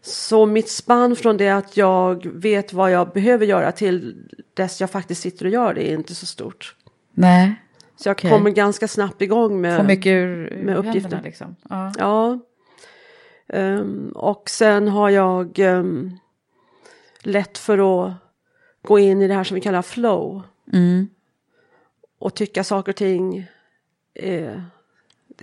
[0.00, 4.16] Så mitt spann från det att jag vet vad jag behöver göra till
[4.54, 6.76] dess jag faktiskt sitter och gör det är inte så stort.
[7.12, 7.54] Nej,
[7.96, 8.30] Så jag Okej.
[8.30, 11.22] kommer ganska snabbt igång med få mycket ur, ur med uppgifterna.
[11.24, 11.56] liksom.
[11.68, 11.92] Ja.
[11.98, 12.38] Ja.
[13.48, 16.12] Ehm, och sen har jag ehm,
[17.22, 18.12] lätt för att
[18.82, 20.42] gå in i det här som vi kallar flow.
[20.72, 21.08] Mm.
[22.18, 23.46] Och tycka saker och ting
[24.14, 24.64] är,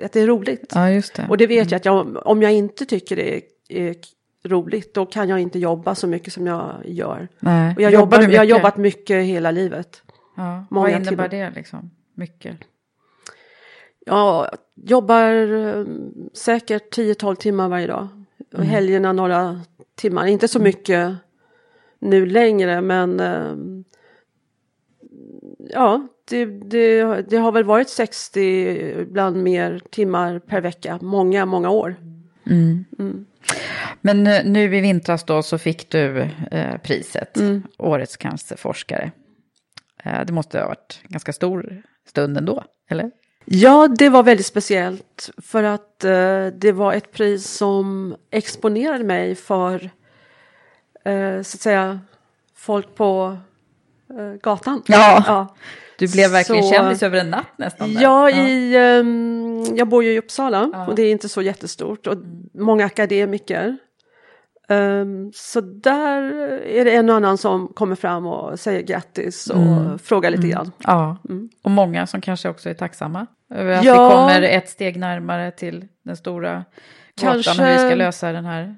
[0.03, 0.71] att det är roligt.
[0.75, 0.81] ja,
[1.15, 1.25] det.
[1.29, 3.95] Och det vet jag att jag, om jag inte tycker det är, är
[4.43, 7.27] roligt då kan jag inte jobba så mycket som jag gör.
[7.39, 7.75] Nej.
[7.75, 10.01] Och jag, Jobbar jag har jobbat mycket hela livet.
[10.35, 10.65] Ja.
[10.69, 11.27] Vad innebär timmar.
[11.27, 11.91] det, liksom?
[12.13, 12.57] Mycket?
[14.05, 15.85] Jag jobbar eh,
[16.33, 18.07] säkert 10-12 timmar varje dag.
[18.53, 18.67] Och Mm.
[18.67, 19.61] helgerna några
[19.95, 20.25] timmar.
[20.27, 21.15] Inte så mycket
[21.99, 23.55] nu längre men eh,
[25.75, 28.41] ja, det, det, det har väl varit 60,
[29.01, 30.99] ibland mer timmar per vecka.
[31.01, 31.95] Många, många år.
[34.01, 37.63] Men eh, nu i vintras då så fick du eh, priset, Mm.
[37.77, 39.11] Årets cancerforskare.
[40.03, 43.11] Eh, det måste ha varit ganska stor stund ändå, eller?
[43.45, 49.35] Ja, det var väldigt speciellt för att eh, det var ett pris som exponerade mig
[49.35, 49.89] för
[51.05, 51.99] eh, så att säga
[52.55, 53.37] folk på
[54.41, 54.81] gatan.
[54.87, 55.23] Ja.
[55.27, 55.55] ja.
[55.99, 57.93] Du blev verkligen Så- kändis över en natt nästan.
[57.93, 58.01] där.
[58.01, 62.17] Ja, i, ehm, jag bor ju i Uppsala och det är inte så jättestort och
[62.53, 63.77] många akademiker.
[64.69, 66.21] Ehm, så där
[66.63, 70.71] är det en och annan som kommer fram och säger grattis och frågar lite grann.
[70.83, 71.17] Ja,
[71.63, 73.93] och många som kanske också är tacksamma över att Ja.
[74.09, 76.63] vi kommer ett steg närmare till den stora gåtan
[77.43, 78.75] Kanske- hur vi ska lösa den här.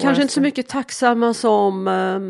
[0.00, 2.20] Kanske inte så mycket tacksamma som eh,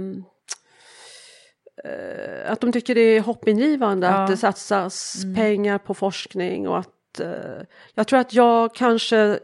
[2.47, 4.13] att de tycker det är hoppingivande Ja.
[4.13, 7.63] att det satsas pengar på forskning och att eh,
[7.95, 9.39] jag tror att jag kanske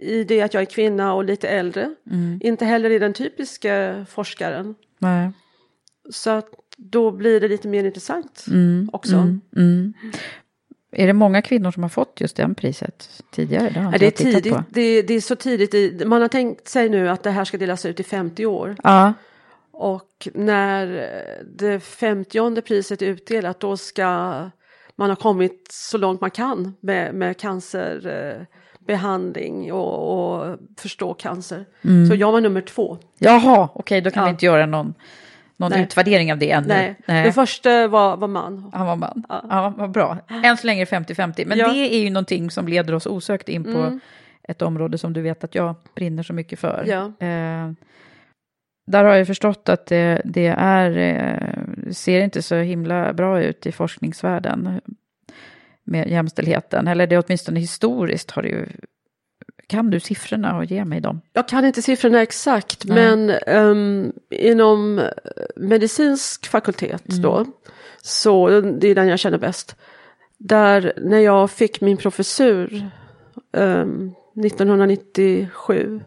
[0.00, 1.94] i det att jag är kvinna och lite äldre
[2.40, 4.74] inte heller är den typiska forskaren.
[4.98, 5.30] Nej.
[6.10, 8.44] Så att då blir det lite mer intressant
[8.92, 9.14] också.
[9.56, 9.94] Mm.
[10.92, 13.70] Är det många kvinnor som har fått just det priset tidigare?
[13.70, 16.88] Det Ja, det, är tidigt, det, det är så tidigt, i, man har tänkt sig
[16.88, 18.76] nu att det här ska delas ut i 50 år.
[18.82, 19.14] Ja,
[19.78, 21.10] Och när
[21.56, 24.04] det femtionde priset är utdelat då ska
[24.96, 31.64] man ha kommit så långt man kan med, med cancerbehandling och, och förstå cancer.
[32.08, 32.98] Så jag var nummer två.
[33.18, 34.32] Jaha, okej, då kan vi Ja.
[34.32, 34.94] inte göra någon,
[35.56, 35.82] någon Nej.
[35.82, 36.68] utvärdering av det ännu.
[36.68, 38.70] Nej, den första var, var man.
[38.74, 39.24] Han var man.
[39.28, 39.74] Ja.
[39.76, 40.18] vad bra.
[40.44, 41.44] Än så länge är det 50-50.
[41.46, 41.68] Men Ja.
[41.72, 44.00] det är ju någonting som leder oss osökt in på
[44.42, 46.84] ett område som du vet att jag brinner så mycket för.
[46.86, 47.12] Ja.
[47.26, 47.70] Eh,
[48.86, 53.66] där har jag förstått att det, det är, eh, ser inte så himla bra ut
[53.66, 54.80] i forskningsvärlden
[55.84, 56.88] med jämställdheten.
[56.88, 58.66] Eller det är åtminstone historiskt har det ju...
[59.68, 61.20] Kan du siffrorna och ge mig dem?
[61.32, 62.96] Jag kan inte siffrorna exakt Nej.
[62.96, 65.08] men ehm, inom
[65.56, 67.44] medicinsk fakultet då,
[68.02, 69.76] så det är den jag känner bäst.
[70.38, 72.90] Där när jag fick min professur
[73.52, 74.12] ehm,
[74.44, 76.00] 1997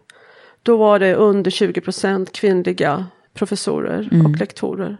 [0.62, 4.96] då var det under 20 procent kvinnliga professorer och lektorer.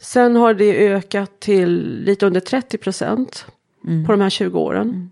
[0.00, 3.46] Sen har det ökat till lite under 30 procent
[4.06, 5.10] på de här 20 åren.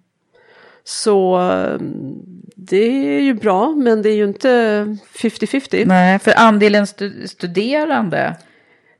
[0.84, 2.14] Så ehm,
[2.56, 4.48] det är ju bra men det är ju inte
[5.14, 5.84] 50-50.
[5.86, 8.36] Nej, för andelen stu- studerande,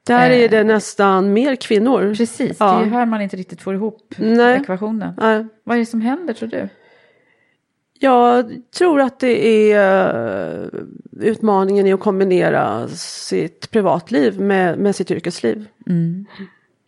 [0.07, 0.37] Där Eh.
[0.39, 2.15] är det nästan mer kvinnor.
[2.15, 2.73] precis, Ja.
[2.73, 4.57] det är ju här man inte riktigt får ihop Nej.
[4.61, 5.15] ekvationen.
[5.19, 5.47] Nej.
[5.65, 6.69] Vad är det som händer tror du?
[8.03, 10.69] Jag tror att det är eh,
[11.21, 15.69] utmaningen i att kombinera sitt privatliv med, med sitt yrkesliv.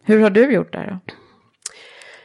[0.05, 1.15] Hur har du gjort där då?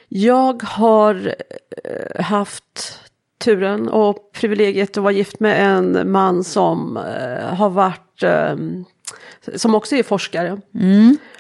[0.10, 1.36] Jag har
[1.84, 3.00] eh, haft
[3.38, 8.56] turen och privilegiet att vara gift med en man som eh, har varit, eh,
[9.56, 10.62] som också är forskare.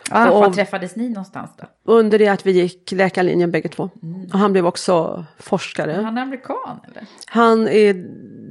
[0.10, 1.66] Ah, Och- var träffades ni någonstans då?
[1.94, 3.90] Under det att vi gick läkarlinjen bägge två.
[4.34, 5.92] Och han blev också forskare.
[6.04, 7.06] Han är amerikan eller?
[7.26, 7.94] Han är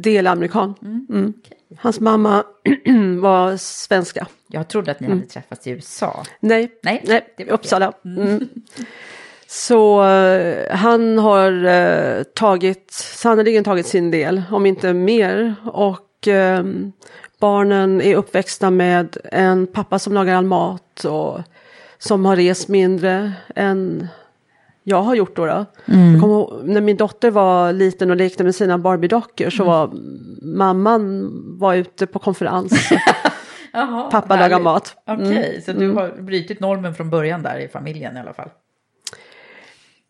[0.03, 0.75] delamerikan.
[0.83, 1.33] Mm.
[1.79, 2.45] Hans mamma
[3.21, 4.27] var svenska.
[4.49, 6.25] Jag trodde att ni hade träffats i USA.
[6.41, 7.51] Nej, Nej, nej det.
[7.51, 7.93] Uppsala.
[8.05, 8.49] Mm.
[9.47, 15.55] Så eh, han har uh, tagit, sannoliken tagit sin del, om inte mer.
[15.65, 16.93] Och ehm,
[17.41, 21.41] barnen är uppväxta med en pappa som lagar all mat och
[21.99, 24.09] som har rest mindre än
[24.83, 25.47] jag har gjort då.
[25.47, 25.65] då.
[25.87, 29.91] Kommer ihåg, när min dotter var liten och lekte med sina Barbie-dockor så var
[30.43, 32.91] mamman var ute på konferens.
[33.73, 34.97] Jaha, Pappa lagar mat.
[35.07, 38.49] Okej, så du har brutit normen från början där i familjen i alla fall.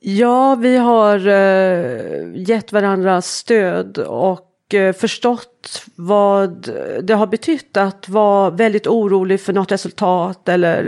[0.01, 4.46] Ja, vi har uh, gett varandra stöd och eh,
[4.93, 6.71] förstått vad
[7.03, 10.83] det har betytt att vara väldigt orolig för något resultat eller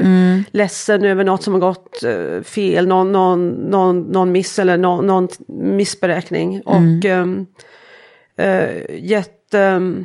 [0.51, 5.07] ledsen över något som har gått eh, fel, någon, någon, någon, någon miss eller någon,
[5.07, 5.29] någon
[5.77, 6.63] missberäkning.
[6.65, 7.47] Och ehm,
[8.37, 10.05] eh, gett ehm,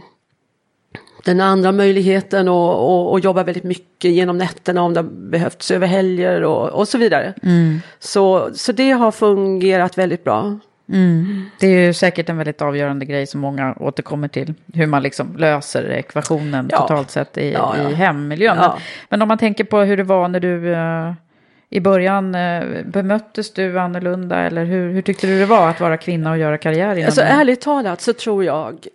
[1.26, 5.88] den andra möjligheten att att- att jobba väldigt mycket genom nätterna om det behövts över
[5.88, 7.34] helger och, och så vidare.
[8.00, 10.60] Så, så det har fungerat väldigt bra.
[11.60, 14.54] Det är ju säkert en väldigt avgörande grej som många återkommer till.
[14.74, 16.78] Hur man liksom löser ekvationen Ja.
[16.82, 17.90] totalt sett i, Ja, ja.
[17.90, 18.58] i hemmiljön.
[18.58, 18.72] Men,
[19.10, 21.14] men om man tänker på hur det var när du eh,
[21.70, 25.98] i början eh, bemöttes du annorlunda eller hur, hur tyckte du det var att vara
[25.98, 27.28] kvinna och göra karriär inom Alltså det?
[27.28, 28.88] ärligt talat så tror jag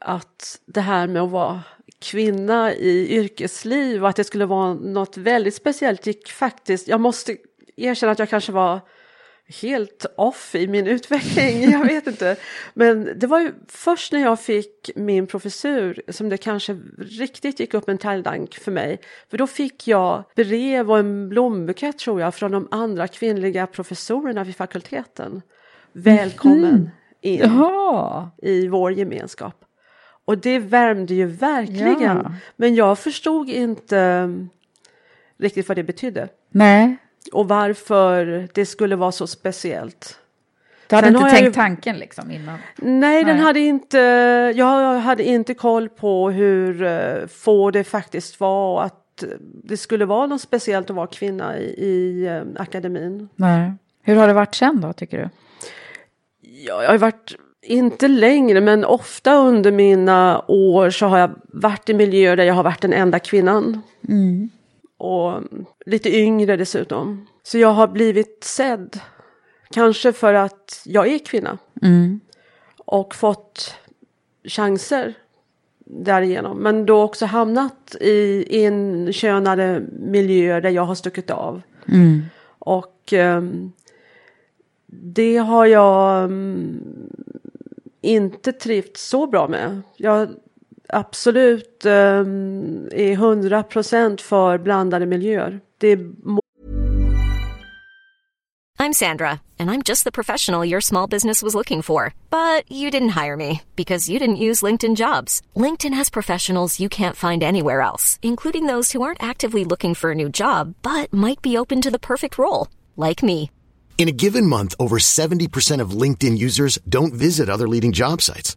[0.00, 1.60] att det här med att vara
[2.02, 7.36] kvinna i yrkesliv och att det skulle vara något väldigt speciellt gick faktiskt, jag måste
[7.76, 8.80] erkänna att jag kanske var
[9.46, 12.36] helt off i min utveckling, jag vet inte.
[12.74, 17.74] Men det var ju först när jag fick min professur som det kanske riktigt gick
[17.74, 19.00] upp en talgdank för mig.
[19.30, 24.44] För då fick jag brev och en blombukett tror jag från de andra kvinnliga professorerna
[24.44, 25.42] vid fakulteten.
[25.92, 29.64] Välkommen in Jaha, i vår gemenskap.
[30.24, 32.16] Och det värmde ju verkligen.
[32.16, 32.32] Ja.
[32.56, 34.28] Men jag förstod inte
[35.38, 36.28] riktigt vad det betydde.
[36.50, 36.96] nej.
[37.32, 40.18] Och varför det skulle vara så speciellt.
[40.86, 42.58] Du hade Sen inte jag tänkt ju- tanken liksom innan?
[42.76, 43.44] Nej, den Nej.
[43.44, 43.98] hade inte,
[44.56, 49.28] jag hade inte koll på hur uh, få det faktiskt var och att eh,
[49.64, 53.28] det skulle vara något speciellt att vara kvinna i, i eh, akademin.
[53.36, 53.72] Nej.
[54.02, 55.28] Hur har det varit sen då tycker du?
[56.66, 61.88] Ja, jag har varit, inte längre, men ofta under mina år så har jag varit
[61.88, 63.82] i miljöer där jag har varit den enda kvinnan.
[65.04, 67.26] Och mm, lite yngre dessutom.
[67.42, 69.00] Så jag har blivit sedd.
[69.70, 71.58] Kanske för att jag är kvinna.
[72.78, 73.74] Och fått
[74.44, 75.14] chanser
[75.84, 76.58] därigenom.
[76.58, 81.62] Men då också hamnat i inkönade miljöer där jag har stuckit av.
[82.58, 83.72] Och ehm,
[84.86, 86.80] det har jag mm,
[88.00, 89.82] inte trivts så bra med.
[89.96, 90.28] Jag
[90.94, 95.60] absolut um, är 100 procent för blandade miljöer.
[95.78, 95.98] Det är
[98.76, 102.12] I'm Sandra, and I'm just the professional your small business was looking for.
[102.28, 105.40] But you didn't hire me because you didn't use LinkedIn jobs.
[105.56, 110.10] LinkedIn has professionals you can't find anywhere else, including those who aren't actively looking for
[110.10, 113.50] a new job but might be open to the perfect role, like me.
[113.96, 118.56] In a given month, over 70% of LinkedIn users don't visit other leading job sites.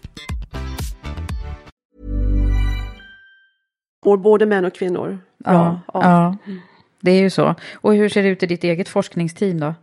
[4.05, 5.79] mår både män och kvinnor bra.
[5.93, 6.37] Ja, ja,
[6.99, 7.55] det är ju så.
[7.73, 9.73] Och hur ser det ut i ditt eget forskningsteam då?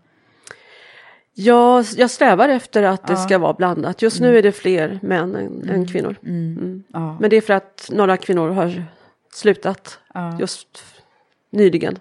[1.35, 3.17] Jag, jag strävar efter att det Ja.
[3.19, 4.03] ska vara blandat.
[4.03, 6.17] Just nu är det fler män än, än kvinnor.
[6.23, 6.83] Mm.
[6.89, 7.17] Ja.
[7.21, 8.85] Men det är för att några kvinnor har
[9.35, 10.37] slutat Ja.
[10.41, 10.85] just
[11.51, 11.99] nyligen.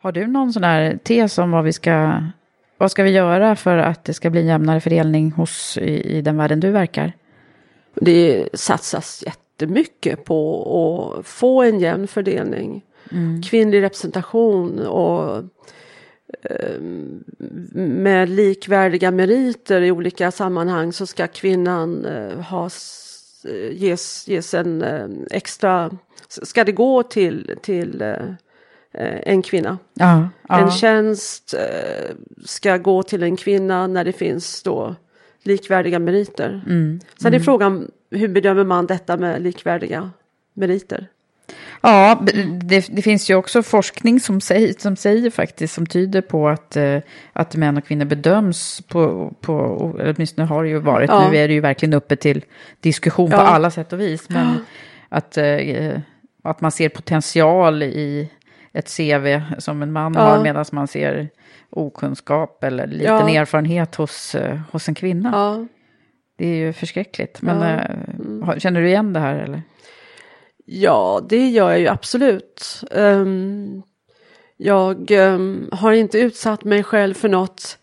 [0.00, 2.22] Har du någon sån där tes om vad vi ska,
[2.78, 6.22] vad ska vi göra för att det ska bli en jämnare fördelning hos, i, i
[6.22, 7.12] den världen du verkar?
[7.94, 9.24] Det satsas
[9.58, 12.84] jättemycket på att få en jämn fördelning.
[13.50, 15.42] Kvinnlig representation och
[16.42, 17.24] ehm,
[17.74, 22.70] med likvärdiga meriter i olika sammanhang så ska kvinnan eh, ha,
[23.44, 25.90] eh, ges, ges en eh, extra,
[26.28, 28.12] ska det gå till, till eh,
[28.92, 29.78] eh, en kvinna.
[29.94, 30.58] Ja, ja.
[30.58, 34.94] En tjänst eh, ska gå till en kvinna när det finns då
[35.42, 36.62] likvärdiga meriter.
[36.66, 40.10] Mm, Sen är frågan hur bedömer man detta med likvärdiga
[40.54, 41.06] meriter?
[41.80, 42.22] Ja,
[42.62, 46.76] det, det finns ju också forskning som säger, som säger faktiskt, som tyder på att,
[46.76, 46.98] eh,
[47.32, 49.52] att män och kvinnor bedöms på, på
[50.00, 51.30] eller åtminstone har det ju varit, Ja.
[51.30, 52.44] nu är det ju verkligen uppe till
[52.80, 53.40] diskussion på Ja.
[53.40, 54.64] alla sätt och vis, men
[55.08, 55.98] att, eh,
[56.42, 58.30] att man ser potential i
[58.72, 60.20] ett CV som en man Ja.
[60.20, 61.28] har, medan man ser
[61.70, 63.40] okunskap eller liten Ja.
[63.40, 65.66] erfarenhet hos, eh, hos en kvinna.
[66.38, 68.46] Det är ju förskräckligt, men Ja.
[68.46, 69.62] har- känner du igen det här eller?
[70.64, 72.82] Ja, det gör jag ju absolut.
[72.90, 73.82] Ehm,
[74.56, 77.78] jag ehm, har inte utsatt mig själv för något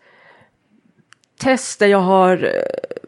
[1.41, 2.99] test där jag har eh,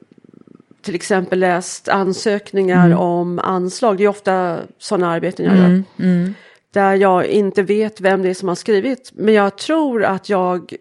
[0.81, 3.97] till exempel läst ansökningar om anslag.
[3.97, 5.83] Det är ofta sådana arbeten jag gör.
[6.71, 9.11] Där jag inte vet vem det är som har skrivit.
[9.13, 10.73] Men jag tror att jag,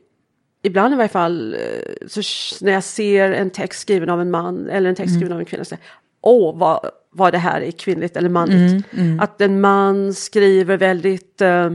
[0.66, 2.20] ibland i varje fall, eh, så
[2.64, 5.44] när jag ser en text skriven av en man eller en text skriven av en
[5.44, 5.76] kvinna, så
[6.20, 8.86] åh vad, vad det här är kvinnligt eller manligt.
[9.20, 11.70] Att en man skriver väldigt eh,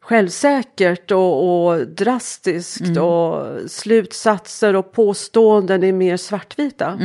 [0.00, 6.98] självsäkert och, och drastiskt och slutsatser och påståenden är mer svartvita.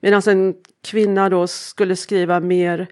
[0.00, 2.88] Medan en kvinna då skulle skriva mer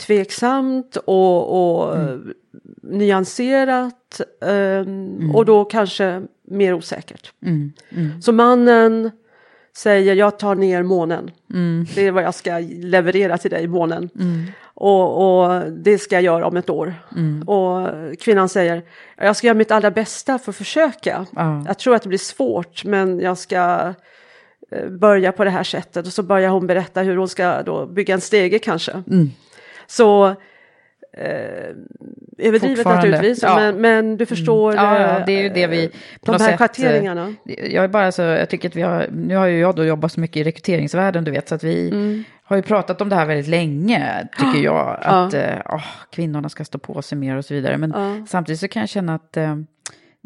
[0.00, 2.34] tveksamt och, och mm.
[2.82, 5.34] nyanserat um, mm.
[5.34, 7.32] och då kanske mer osäkert.
[7.42, 7.72] Mm.
[7.90, 8.22] Mm.
[8.22, 9.10] Så mannen
[9.76, 11.30] säger jag tar ner månen.
[11.54, 11.86] Mm.
[11.94, 14.08] Det är vad jag ska leverera till dig, månen.
[14.18, 14.46] Mm.
[14.62, 16.94] Och, och, det ska jag göra om ett år.
[17.16, 17.42] Mm.
[17.42, 17.88] Och
[18.20, 18.82] kvinnan säger
[19.16, 21.26] jag ska göra mitt allra bästa för att försöka.
[21.66, 23.94] Jag tror att det blir svårt men jag ska
[24.70, 26.06] eh, börja på det här sättet.
[26.06, 28.92] Och så börjar hon berätta hur hon ska då bygga en stege kanske.
[28.92, 29.30] Mm.
[29.86, 30.34] Så
[31.16, 33.56] eh, överdrivet naturligtvis, ja.
[33.56, 34.72] men, men, du förstår.
[34.72, 34.84] Mm.
[34.84, 35.90] Ja, ja, det är ju det vi...
[36.20, 37.34] De här sätt, schatteringarna.
[37.44, 40.12] Jag, är bara så, jag tycker att vi har, nu har ju jag då jobbat
[40.12, 42.24] så mycket i rekryteringsvärlden, du vet, så att vi mm.
[42.42, 44.98] har ju pratat om det här väldigt länge, tycker jag.
[45.02, 45.60] Att ja.
[45.64, 47.78] oh, kvinnorna ska stå på sig mer och så vidare.
[47.78, 49.56] Men samtidigt så kan jag känna att äh,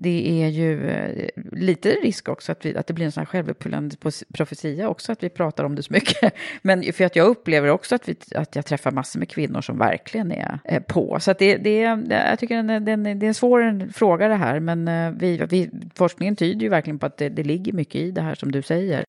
[0.03, 3.27] det är ju eh, lite risk också att, vi, att det blir en sån här
[3.27, 3.97] självuppfyllande
[4.35, 6.35] profetia också, att vi pratar om det så mycket.
[6.63, 9.79] Men för att jag upplever också att, vi, att jag träffar massor med kvinnor som
[9.79, 11.17] verkligen är eh, på.
[11.21, 14.61] Så att det, det, jag tycker det, det, det är en svår fråga det här,
[14.61, 18.11] men eh, vi, vi, forskningen tyder ju verkligen på att det, det ligger mycket i
[18.11, 19.05] det här som du säger.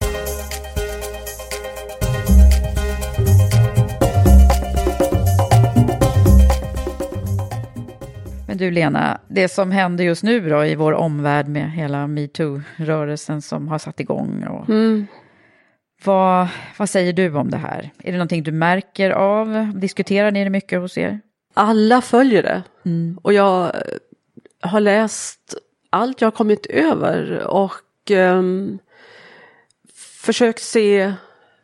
[8.62, 13.68] Du Lena, det som händer just nu då i vår omvärld med hela metoo-rörelsen som
[13.68, 14.44] har satt igång.
[14.44, 15.08] Och mm.
[16.06, 16.48] vad,
[16.78, 17.92] vad säger du om det här?
[18.04, 19.72] Är det någonting du märker av?
[19.76, 21.20] Diskuterar ni det mycket hos er?
[21.54, 22.64] Alla följer det.
[22.86, 23.20] Mm.
[23.22, 23.72] Och jag
[24.62, 25.56] har läst
[25.90, 28.80] allt jag har kommit över och um,
[30.22, 31.14] försökt se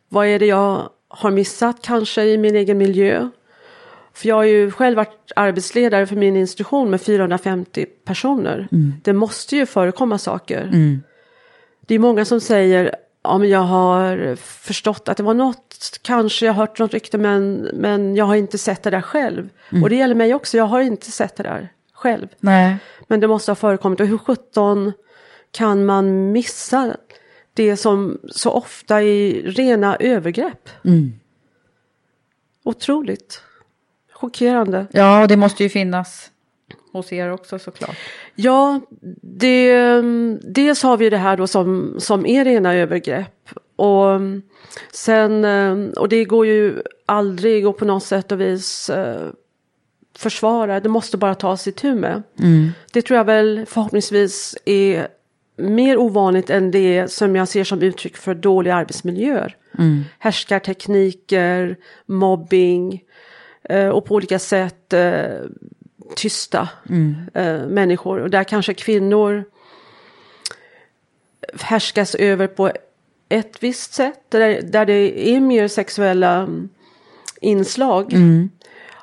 [0.08, 3.28] vad är det jag har missat kanske i min egen miljö.
[4.18, 8.68] För jag har ju själv varit arbetsledare för min institution med 450 personer.
[8.72, 8.92] Mm.
[9.04, 10.62] Det måste ju förekomma saker.
[10.62, 11.02] Mm.
[11.86, 16.46] Det är många som säger ja, men jag har förstått att det var något, kanske
[16.46, 19.48] jag har hört något rykte men, men jag har inte sett det där själv.
[19.70, 19.82] Mm.
[19.82, 22.28] Och det gäller mig också, jag har inte sett det där själv.
[22.40, 22.76] Nej.
[23.06, 24.92] Men det måste ha förekommit och hur sjutton
[25.50, 26.96] kan man missa
[27.54, 30.68] det som så ofta är rena övergrepp?
[30.84, 31.12] Mm.
[32.64, 33.42] Otroligt
[34.20, 34.86] chockerande.
[34.90, 36.30] Ja, och det måste ju finnas
[36.92, 37.96] hos er också såklart.
[38.34, 38.80] Ja,
[39.22, 40.02] det,
[40.42, 43.50] dels har vi det här då som, som är rena övergrepp.
[43.76, 44.20] Och
[44.92, 45.44] sen,
[45.96, 49.28] och det går ju aldrig att på något sätt och vis eh,
[50.18, 52.22] försvara, det måste bara tas i tur med.
[52.38, 52.70] Mm.
[52.92, 55.08] Det tror jag väl förhoppningsvis är
[55.56, 59.56] mer ovanligt än det som jag ser som uttryck för dåliga arbetsmiljöer.
[59.78, 60.04] Mm.
[60.18, 63.07] Härskartekniker, mobbing, Eh,
[63.68, 65.40] och på olika sätt eh,
[66.16, 67.14] tysta mm.
[67.34, 68.18] Eh, människor.
[68.18, 69.44] Och där kanske kvinnor
[71.60, 72.72] härskas över på
[73.28, 76.68] ett visst sätt, där, där det är mer sexuella mm,
[77.40, 78.12] inslag.
[78.12, 78.50] Mm.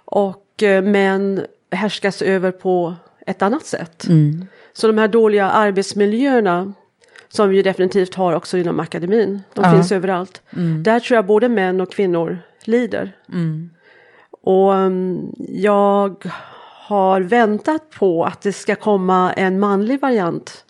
[0.05, 2.95] Och män härskas över på
[3.25, 4.07] ett annat sätt.
[4.07, 4.47] Mm.
[4.73, 6.73] Så de här dåliga arbetsmiljöerna
[7.29, 9.71] som vi definitivt har också inom akademin, de ja.
[9.71, 10.41] finns överallt.
[10.49, 10.83] Mm.
[10.83, 13.15] Där tror jag både män och kvinnor lider.
[13.33, 13.69] Mm.
[14.45, 16.25] Och um, jag
[16.87, 20.65] har väntat på att det ska komma en manlig variant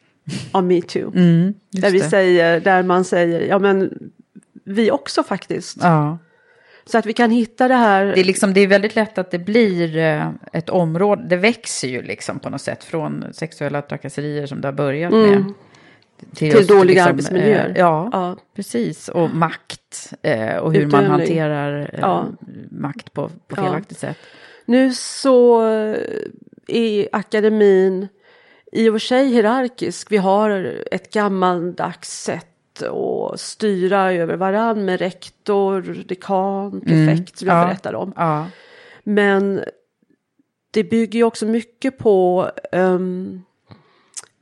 [0.52, 1.12] av metoo.
[1.16, 3.94] Mm, där, vi säger, där man säger, ja men
[4.64, 5.78] vi också faktiskt.
[5.82, 6.18] Ja.
[6.86, 8.06] Så att vi kan hitta det här.
[8.06, 11.88] Det är, liksom, det är väldigt lätt att det blir eh, ett område, det växer
[11.88, 15.30] ju liksom på något sätt från sexuella trakasserier som det har börjat mm.
[15.30, 15.54] med.
[16.34, 17.70] Till, till dåliga liksom, arbetsmiljöer.
[17.70, 19.10] Eh, ja, ja, precis.
[19.10, 21.10] Och makt eh, och hur Utövning.
[21.10, 22.28] man hanterar eh, ja.
[22.72, 24.10] makt på, på felaktigt ja.
[24.10, 24.18] sätt.
[24.66, 25.62] Nu så
[26.68, 28.08] är akademin
[28.72, 30.12] i och för sig hierarkisk.
[30.12, 37.28] Vi har ett gammaldags sätt att styra över varann med rektor, dekan, prefekt mm.
[37.34, 37.66] som jag ja.
[37.66, 38.14] berättade om.
[39.04, 39.64] Men
[40.76, 43.44] det bygger ju också mycket på um,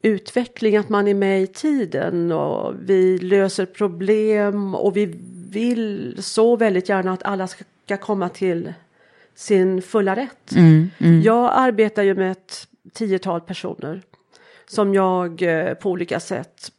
[0.03, 5.15] utveckling, att man är med i tiden och vi löser problem och vi
[5.49, 8.73] vill så väldigt gärna att alla ska komma till
[9.35, 10.51] sin fulla rätt.
[10.51, 11.21] Mm, mm.
[11.21, 14.01] Jag arbetar ju med ett tiotal personer
[14.65, 16.71] som jag eh, på olika sätt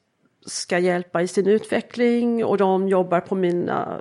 [0.47, 4.01] ska hjälpa i sin utveckling och de jobbar på mina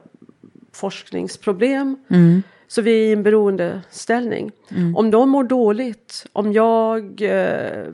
[0.71, 1.97] forskningsproblem.
[2.09, 2.43] Mm.
[2.67, 4.51] Så vi är i en beroendeställning.
[4.69, 4.95] Mm.
[4.95, 7.85] Om de mår dåligt, om jag eh,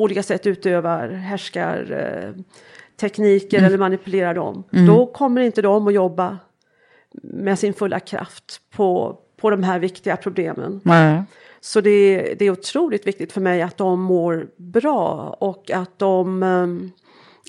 [0.00, 2.42] på olika sätt utövar härskar eh,
[3.00, 3.68] tekniker mm.
[3.68, 4.64] eller manipulerar dem.
[4.72, 4.86] Mm.
[4.86, 6.38] Då kommer inte de att jobba
[7.22, 10.80] med sin fulla kraft på, på de här viktiga problemen.
[10.84, 11.22] Nej.
[11.60, 16.42] Så det, det är otroligt viktigt för mig att de mår bra och att de
[16.42, 16.90] um,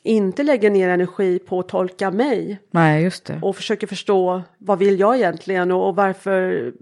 [0.04, 5.16] inte lägger ner energi på att tolka mig Nej, och försöker förstå vad vill jag
[5.16, 6.74] egentligen och, och varför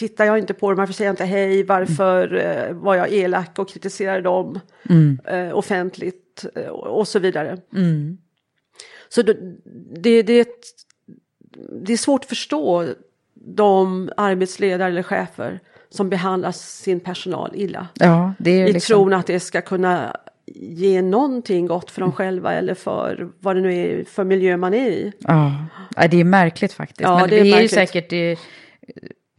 [0.00, 3.58] tittar jag inte på dem, varför säger jag inte hej, varför eh, var jag elak
[3.58, 4.60] och kritiserade dem
[5.26, 7.58] eh, offentligt eh, och så vidare.
[9.08, 9.36] Så det,
[9.94, 10.64] det, det, är ett,
[11.82, 12.86] det är svårt att förstå
[13.34, 17.88] de arbetsledare eller chefer som behandlar sin personal illa.
[17.94, 18.94] Ja, det I liksom...
[18.94, 20.16] tron att det ska kunna
[20.54, 24.74] ge någonting gott för dem själva eller för vad det nu är för miljö man
[24.74, 25.12] är i.
[25.18, 25.66] Ja,
[26.10, 27.00] det är märkligt faktiskt.
[27.00, 28.38] Ja, Men det är vi är ju säkert...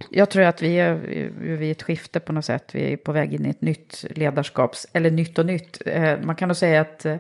[0.10, 0.94] Jag tror att vi är
[1.40, 2.76] vid ett skifte på något sätt.
[2.76, 4.88] Vi är på väg in i ett nytt ledarskaps...
[4.94, 5.82] Eller nytt och nytt.
[5.86, 7.16] Eh, man kan nog säga att eh,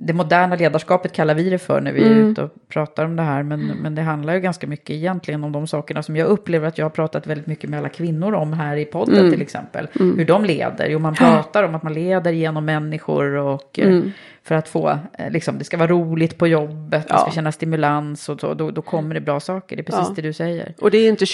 [0.00, 3.22] det moderna ledarskapet kallar vi det för när vi är ute och pratar om det
[3.22, 3.42] här.
[3.42, 6.78] Men, men det handlar ju ganska mycket egentligen om de sakerna som jag upplever att
[6.78, 9.88] jag har pratat väldigt mycket med alla kvinnor om här i podden till exempel.
[9.94, 10.88] Hur de leder.
[10.88, 14.02] Jo, man pratar om att man leder genom människor och eh,
[14.42, 14.88] för att få,
[15.18, 17.32] eh, liksom, det ska vara roligt på jobbet, man ska Ja.
[17.34, 19.76] känna stimulans och så, då, då kommer det bra saker.
[19.76, 20.12] Det är precis Ja.
[20.16, 20.74] det du säger.
[20.80, 21.26] Och det är inte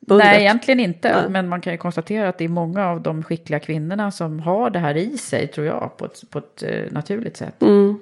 [0.00, 0.26] könsbundet.
[0.26, 1.20] Nej, egentligen inte.
[1.20, 1.30] Nej.
[1.30, 4.70] Men man kan ju konstatera att det är många av de skickliga kvinnorna som har
[4.70, 7.62] det här i sig, tror jag, på ett, på ett eh, naturligt sätt.
[7.62, 8.00] Mm.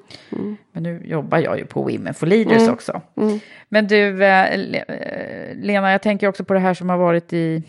[0.72, 3.00] Men nu jobbar jag ju på Women for Leaders också.
[3.68, 7.62] Men du, eh, eh, Lena, jag tänker också på det här som har varit i,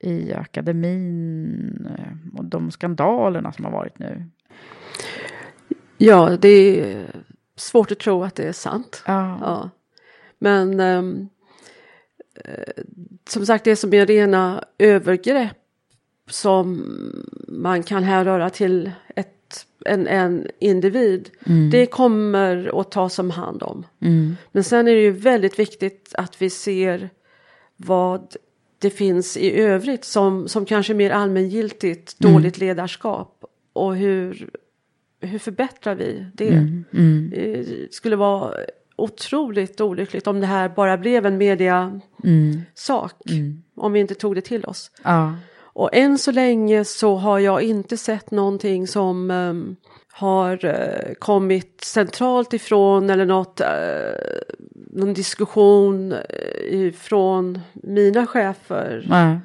[0.00, 1.88] i akademin
[2.36, 4.24] och de skandalerna som har varit nu.
[5.98, 7.06] Ja, det är
[7.56, 9.02] svårt att tro att det är sant.
[9.06, 9.38] Ja.
[9.40, 9.70] Ja.
[10.38, 11.02] Men eh,
[13.28, 15.56] som sagt, det som är rena övergrepp
[16.30, 16.84] som
[17.48, 21.30] man kan härröra till ett, en, en individ,
[21.70, 23.86] det kommer att tas om hand om.
[24.52, 27.10] Men sen är det ju väldigt viktigt att vi ser
[27.76, 28.36] vad
[28.78, 34.50] det finns i övrigt som, som kanske är mer allmängiltigt dåligt ledarskap och hur,
[35.20, 36.50] hur förbättrar vi det?
[37.30, 38.54] Det skulle vara
[39.00, 42.00] otroligt olyckligt om det här bara blev en media
[42.74, 43.12] sak.
[43.76, 44.90] Om vi inte tog det till oss.
[45.04, 45.34] Ja.
[45.72, 49.76] Och än så länge så har jag inte sett någonting som ehm,
[50.12, 53.68] har eh, kommit centralt ifrån eller något, eh,
[54.92, 56.18] någon diskussion eh,
[56.74, 59.04] ifrån mina chefer.
[59.08, 59.38] Nej.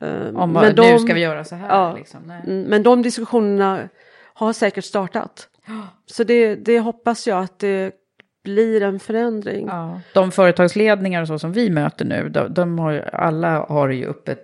[0.00, 1.68] Ehm, Om men nu de- ska vi göra så här.
[1.68, 1.94] Ja.
[1.96, 2.30] Liksom.
[2.30, 3.88] Mm, Men de diskussionerna
[4.34, 5.48] har säkert startat.
[6.06, 7.92] Så det, det hoppas jag att det
[8.46, 9.66] blir en förändring.
[9.66, 10.00] Ja.
[10.14, 14.04] De företagsledningar och så som vi möter nu, de, de har ju, alla har ju
[14.04, 14.36] uppe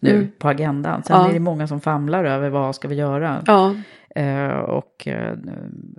[0.00, 1.02] nu på agendan.
[1.02, 1.28] Sen Ja.
[1.28, 3.42] är det många som famlar över vad ska vi göra.
[3.46, 3.74] Ja,
[4.14, 5.34] Eh, och eh,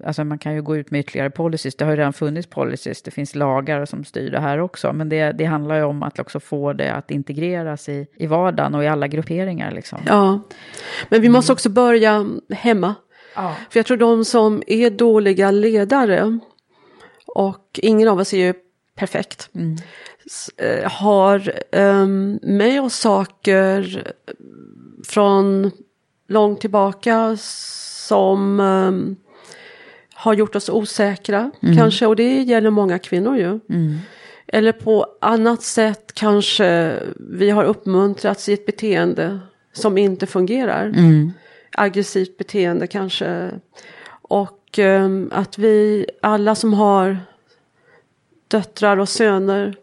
[0.06, 1.76] alltså man kan ju gå ut med ytterligare policies.
[1.76, 3.02] Det har ju redan funnits policies.
[3.02, 4.94] Det finns lagar som styr det här också.
[4.94, 8.76] Men det, det handlar ju om att också få det att integreras i, i vardagen
[8.76, 9.72] och i alla grupperingar.
[9.72, 10.00] Liksom.
[10.08, 10.40] ja.
[11.10, 12.96] Men vi måste också börja hemma.
[13.36, 13.56] Ja.
[13.70, 16.40] För jag tror de som är dåliga ledare
[17.36, 18.54] och ingen av oss är ju
[18.96, 19.50] perfekt.
[20.26, 24.04] s- eh, har um, med oss saker
[25.08, 25.72] från
[26.28, 27.38] långt tillbaka
[28.08, 29.16] som ehm,
[30.14, 32.06] har gjort oss osäkra kanske.
[32.08, 33.60] Och det gäller många kvinnor ju.
[34.48, 39.40] Eller på annat sätt kanske vi har uppmuntrats i ett beteende
[39.74, 40.94] som inte fungerar.
[41.72, 43.52] Aggressivt beteende kanske.
[44.22, 47.18] Och ehm, att vi alla som har
[48.48, 49.76] döttrar och söner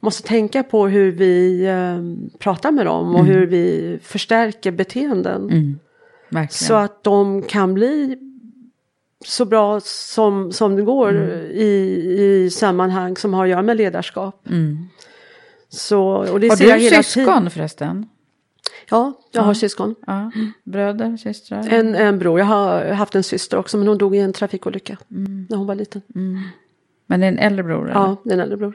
[0.00, 5.48] måste tänka på hur vi ehm, pratar med dem och hur vi förstärker beteenden.
[6.28, 6.48] Verkligen.
[6.48, 8.18] Så att de kan bli
[9.24, 11.16] så bra som, som det går
[11.50, 11.66] i,
[12.18, 14.48] i sammanhang som har att göra med ledarskap.
[15.68, 16.02] Så,
[16.32, 17.50] och det har ser jag du hela syskon tiden.
[17.50, 18.06] förresten?
[18.90, 19.94] Ja, jag har syskon.
[20.06, 20.30] Ja.
[20.64, 21.68] Bröder, systrar?
[21.70, 22.38] En, en bror.
[22.38, 24.98] Jag har haft en syster också men hon dog i en trafikolycka
[25.48, 26.02] när hon var liten.
[27.06, 27.90] Men en äldre bror?
[27.90, 28.00] eller?
[28.00, 28.74] Ja, det är en äldre bror.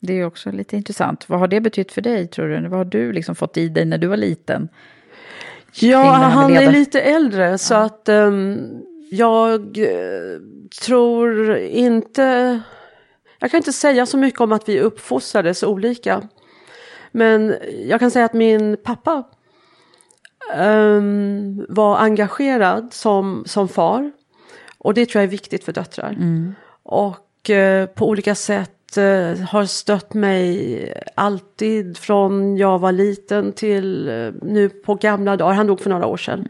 [0.00, 1.28] Det är också lite intressant.
[1.28, 2.68] Vad har det betytt för dig tror du?
[2.68, 4.68] Vad har du liksom fått i dig när du var liten?
[5.74, 10.40] Ja, det han är lite äldre så att ehm, jag eh,
[10.82, 12.60] tror inte...
[13.38, 16.28] Jag kan inte säga så mycket om att vi uppfostrades olika.
[17.12, 17.56] Men
[17.86, 19.22] jag kan säga att min pappa
[20.54, 24.12] ehm, var engagerad som, som far.
[24.78, 26.16] Och det tror jag är viktigt för döttrar.
[26.82, 34.08] Och eh, på olika sätt eh, har stött mig alltid från jag var liten till
[34.08, 35.54] eh, nu på gamla dagar.
[35.54, 36.46] Han dog för några år sedan.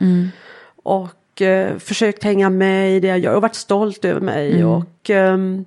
[0.82, 4.64] Och eh, försökt hänga med i det jag gör och varit stolt över mig.
[4.64, 5.64] Och ehm,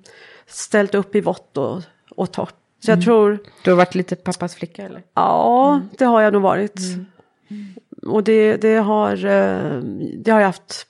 [0.47, 2.55] ställt upp i vått och, och torrt.
[2.85, 5.03] Så jag tror, Du har varit lite pappas flicka eller?
[5.13, 6.79] ja det har jag nog varit.
[8.07, 9.77] Och det, det, har, eh,
[10.17, 10.87] det har jag haft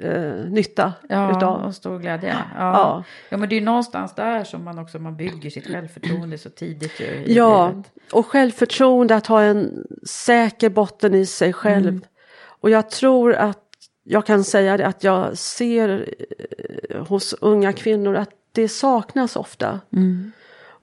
[0.00, 1.62] eh, nytta Ja, utav.
[1.64, 2.28] och stor glädje.
[2.28, 2.44] Ja.
[2.58, 3.04] Ja.
[3.30, 3.36] Ja.
[3.36, 7.00] men det är ju någonstans där som man också man bygger sitt självförtroende så tidigt
[7.00, 7.86] ju Ja, livet.
[8.12, 11.88] och självförtroende, att ha en säker botten i sig själv.
[11.88, 12.02] Mm.
[12.60, 13.62] Och jag tror att
[14.04, 16.08] jag kan säga det att jag ser
[16.90, 19.80] eh, hos unga kvinnor att det saknas ofta.
[19.92, 20.32] Mm.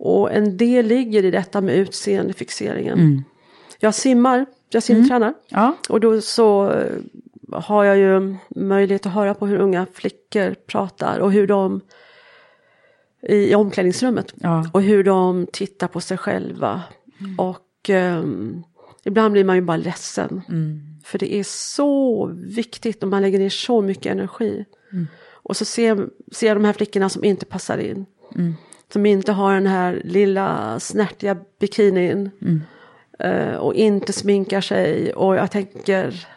[0.05, 2.99] Och en del ligger i detta med utseendefixeringen.
[2.99, 3.23] Mm.
[3.79, 5.33] Jag simmar, jag simtränar.
[5.49, 5.77] Ja.
[5.89, 6.91] Och då så eh,
[7.51, 11.81] har jag ju möjlighet att höra på hur unga flickor pratar och hur de
[13.21, 14.33] i, omklädningsrummet.
[14.35, 14.69] Ja.
[14.73, 16.81] Och hur de tittar på sig själva.
[17.37, 18.63] Och ehm,
[19.03, 20.41] ibland blir man ju bara ledsen.
[21.03, 24.65] För det är så viktigt och man lägger ner så mycket energi.
[25.31, 28.05] Och så ser, ser jag de här flickorna som inte passar in.
[28.93, 32.31] Som inte har den här lilla snärtiga bikinin.
[33.19, 35.13] eh, och inte sminkar sig.
[35.13, 36.27] Och jag tänker,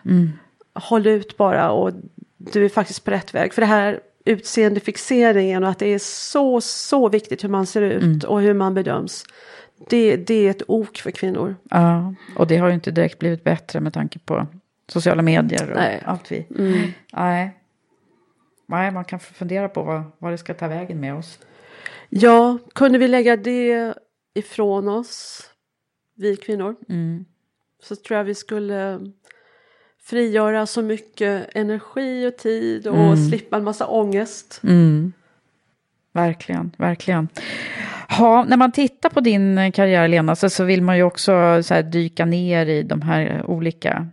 [0.74, 1.92] håll ut bara och
[2.38, 3.54] du är faktiskt på rätt väg.
[3.54, 8.24] För det här utseendefixeringen och att det är så, så viktigt hur man ser ut
[8.24, 9.24] och hur man bedöms.
[9.90, 11.56] Det, det är ett ok för kvinnor.
[11.70, 14.46] ja, och det har ju inte direkt blivit bättre med tanke på
[14.88, 16.02] sociala medier och Nej.
[16.04, 16.46] allt vi...
[16.58, 16.92] Mm.
[17.12, 17.56] Nej.
[18.66, 21.38] Nej, man kan fundera på vad, vad det ska ta vägen med oss.
[22.08, 23.94] Ja, kunde vi lägga det
[24.34, 25.42] ifrån oss,
[26.16, 27.24] vi kvinnor, Mm.
[27.82, 29.00] så tror jag vi skulle
[30.02, 33.28] frigöra så mycket energi och tid och Mm.
[33.28, 34.60] slippa en massa ångest.
[34.64, 35.12] Mm.
[36.12, 37.28] Verkligen, verkligen.
[38.08, 41.74] Ja, när man tittar på din karriär, Lena, så, så vill man ju också så
[41.74, 44.06] här, dyka ner i de här olika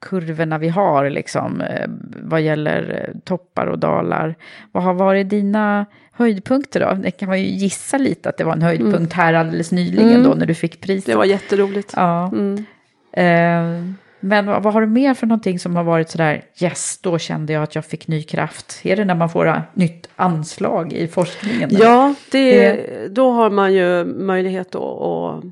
[0.00, 1.86] kurvorna vi har, liksom, eh,
[2.22, 4.34] vad gäller eh, toppar och dalar.
[4.72, 6.92] Vad har varit dina höjdpunkter då?
[7.02, 10.22] Det kan man ju gissa lite att det var en höjdpunkt här alldeles nyligen Mm.
[10.22, 11.06] då, när du fick priset.
[11.06, 11.92] Det var jätteroligt.
[11.96, 12.28] Ja.
[12.32, 12.64] Mm.
[13.12, 17.18] Eh, men vad, vad har du mer för någonting som har varit sådär, yes, då
[17.18, 18.80] kände jag att jag fick ny kraft?
[18.82, 21.70] Är det när man får eh, nytt anslag i forskningen?
[21.70, 21.84] eller?
[21.84, 25.44] Ja, det, då har man ju möjlighet att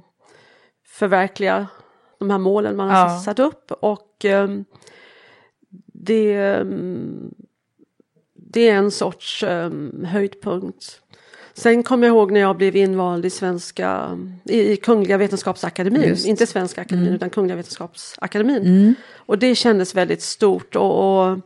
[0.98, 1.66] förverkliga
[2.18, 3.20] de här målen man har Ja.
[3.20, 3.72] satt upp.
[3.80, 4.64] Och ehm,
[5.92, 7.30] det, ehm,
[8.34, 11.00] det är en sorts um, höjdpunkt.
[11.54, 16.26] Sen kommer jag ihåg när jag blev invald i svenska, i, i Kungliga Vetenskapsakademin, Just.
[16.26, 18.62] inte Svenska Akademin utan Kungliga Vetenskapsakademin.
[18.62, 18.94] Mm.
[19.16, 21.38] Och det kändes väldigt stort och, och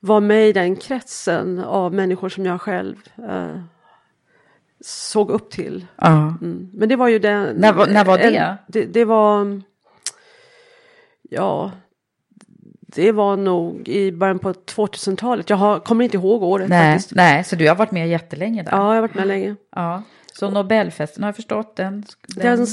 [0.00, 2.96] var med i den kretsen av människor som jag själv
[3.28, 3.60] eh,
[4.80, 5.86] såg upp till.
[5.96, 6.34] Ja.
[6.42, 6.70] Mm.
[6.74, 7.56] Men det var ju den...
[7.56, 8.36] När var- när var det?
[8.36, 8.84] En, det?
[8.84, 9.62] Det var...
[11.28, 11.70] Ja...
[12.94, 15.50] Det var nog i början på 2000-talet.
[15.50, 17.14] Jag har, kommer inte ihåg året Nej, faktiskt.
[17.14, 18.72] nej, så du har varit med jättelänge där?
[18.72, 19.56] Ja, jag har varit med länge.
[19.76, 20.02] Ja.
[20.32, 22.04] Så Nobelfesten har jag förstått, den,
[22.36, 22.66] den, Den,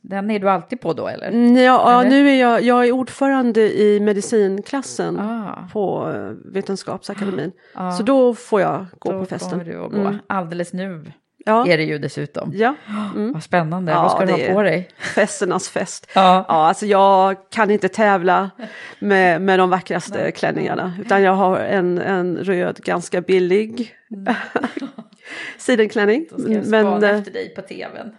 [0.00, 1.28] den är du alltid på då eller?
[1.28, 5.68] Mm, ja, ja, nu är jag, jag är ordförande i medicinklassen Ah.
[5.72, 7.52] på eh, Vetenskapsakademin.
[7.74, 7.92] Ah.
[7.92, 9.50] Så då får jag gå Då på festen.
[9.50, 9.96] kommer du gå.
[9.96, 10.18] Mm.
[10.26, 11.12] Alldeles nu
[11.44, 11.66] Ja.
[11.66, 12.52] är det ju dessutom.
[12.54, 12.74] Ja.
[13.16, 13.32] Mm.
[13.32, 14.88] Vad spännande, Ja, vad ska du ha på dig?
[14.98, 16.06] Festernas fest.
[16.14, 16.44] Ja.
[16.48, 18.50] Ja, alltså jag kan inte tävla
[18.98, 20.92] med, med de vackraste klänningarna.
[21.00, 23.94] Utan jag har en, en röd, ganska billig
[25.58, 26.16] sidenklänning.
[26.16, 26.28] Mm.
[26.30, 28.12] Då ska jag Men eh, efter dig på tvn.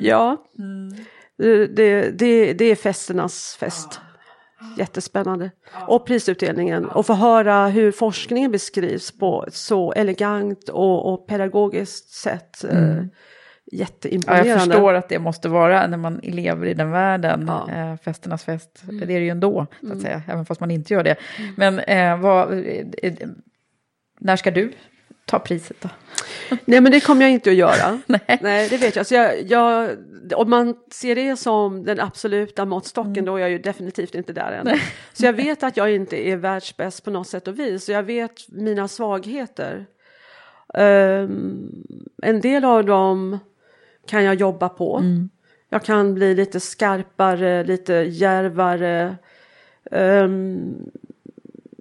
[0.00, 0.88] ja, Mm.
[1.38, 4.00] det, det, det, är festernas fest.
[4.78, 5.50] Jättespännande.
[5.88, 6.84] Och prisutdelningen.
[6.84, 12.64] Och få höra hur forskningen beskrivs på ett så elegant och, och pedagogiskt sätt.
[12.64, 13.08] eh, Mm.
[13.64, 14.48] Ja, Jätteimponerande.
[14.50, 17.68] jag förstår att det måste vara när man lever i den världen, Ja.
[17.70, 17.92] Mm.
[17.92, 18.82] eh, festernas fest.
[18.88, 21.16] Det är det ju ändå, så att säga, även fast man inte gör det.
[21.56, 23.12] Men eh, vad, eh, eh,
[24.20, 24.72] när ska du
[25.24, 25.88] ta priset då?
[26.64, 28.00] Nej men det kommer jag inte att göra.
[28.06, 28.38] Nej.
[28.42, 29.06] Nej det vet jag.
[29.06, 29.96] Så jag, jag.
[30.34, 34.52] Om man ser det som den absoluta måttstocken då är jag ju definitivt inte där
[34.52, 34.78] än.
[35.12, 37.84] Så jag vet att jag inte är världsbäst på något sätt och vis.
[37.84, 39.86] Så jag vet mina svagheter.
[40.74, 41.84] Ehm,
[42.22, 43.38] en del av dem
[44.06, 45.02] kan jag jobba på.
[45.68, 49.16] Jag kan bli lite skarpare, lite järvare.
[49.90, 50.74] ehm,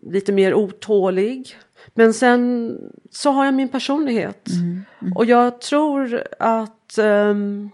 [0.01, 1.57] lite mer otålig.
[1.93, 2.77] Men sen
[3.11, 4.47] så har jag min personlighet.
[5.15, 7.69] Och jag tror att ehm,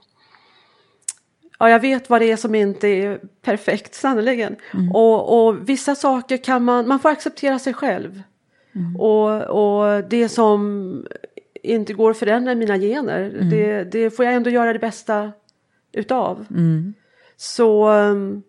[1.60, 4.56] Ja, jag vet vad det är som inte är perfekt, sannerligen.
[4.94, 8.22] Och, och vissa saker kan man, man får acceptera sig själv.
[8.98, 11.06] Och, och det som
[11.64, 15.32] inte går att förändra mina gener, det, det får jag ändå göra det bästa
[15.92, 16.46] utav.
[17.38, 18.44] Så um,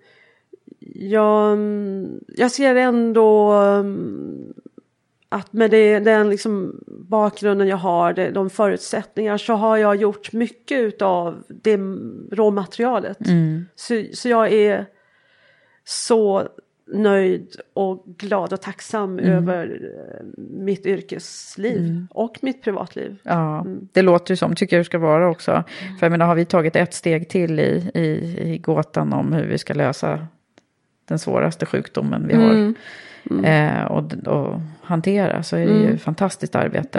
[0.95, 1.59] jag,
[2.28, 4.55] jag ser ändå um,
[5.28, 10.78] att med det, den liksom bakgrunden jag har, de förutsättningar, så har jag gjort mycket
[10.78, 11.76] utav det
[12.30, 13.18] råmaterialet.
[13.74, 14.86] Så, så jag är
[15.84, 16.49] så
[16.93, 19.32] nöjd och glad och tacksam Mm.
[19.32, 23.16] över eh, mitt yrkesliv och mitt privatliv.
[23.22, 25.64] Ja, det låter ju som, tycker jag det ska vara också.
[25.99, 29.47] För jag menar, har vi tagit ett steg till i, i, i gåtan om hur
[29.47, 30.26] vi ska lösa
[31.09, 32.75] den svåraste sjukdomen vi har
[33.45, 36.99] Eh, och, och hantera så är det ju fantastiskt arbete.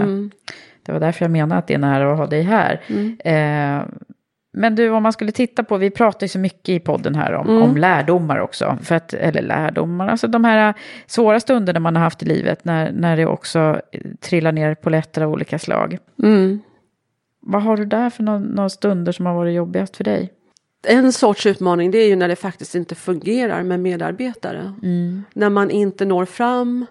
[0.86, 2.82] Det var därför jag menade att det är nära att ha dig här.
[3.20, 3.86] Eh,
[4.54, 7.34] men du, om man skulle titta på, vi pratar ju så mycket i podden här
[7.34, 8.78] om, om lärdomar också.
[8.82, 10.74] För att, eller lärdomar, alltså de här
[11.08, 15.22] svåra stunderna man har haft i livet när, när det också eh, trillar ner poletter
[15.22, 15.98] av olika slag.
[16.24, 16.60] Mm.
[17.42, 20.34] Vad har du där för några stunder som har varit jobbigast för dig?
[20.84, 24.74] En sorts utmaning det är ju när det faktiskt inte fungerar med medarbetare.
[25.34, 26.86] När man inte når fram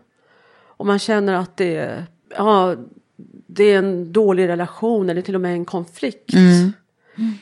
[0.60, 2.04] och man känner att det,
[2.36, 2.76] ja,
[3.46, 6.34] det är en dålig relation eller till och med en konflikt.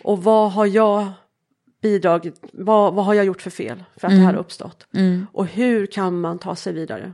[0.03, 1.07] Och vad har jag
[1.83, 4.87] bidragit, vad, vad har jag gjort för fel för att det här har uppstått?
[5.33, 7.13] Och hur kan man ta sig vidare?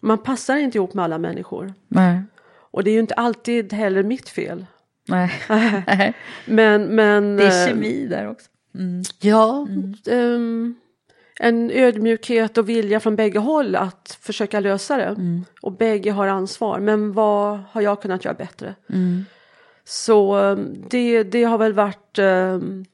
[0.00, 1.74] Man passar inte ihop med alla människor.
[1.88, 2.22] Nej.
[2.70, 4.66] Och det är ju inte alltid heller mitt fel.
[5.86, 6.14] Nej.
[6.44, 8.48] Men, men Det är eh, kemi där också.
[9.20, 9.66] Ja,
[10.10, 10.74] ehm,
[11.40, 15.16] en ödmjukhet och vilja från bägge håll att försöka lösa det.
[15.62, 18.74] Och bägge har ansvar, men vad har jag kunnat göra bättre?
[19.84, 22.84] Så ehm, det, det har väl varit ehm,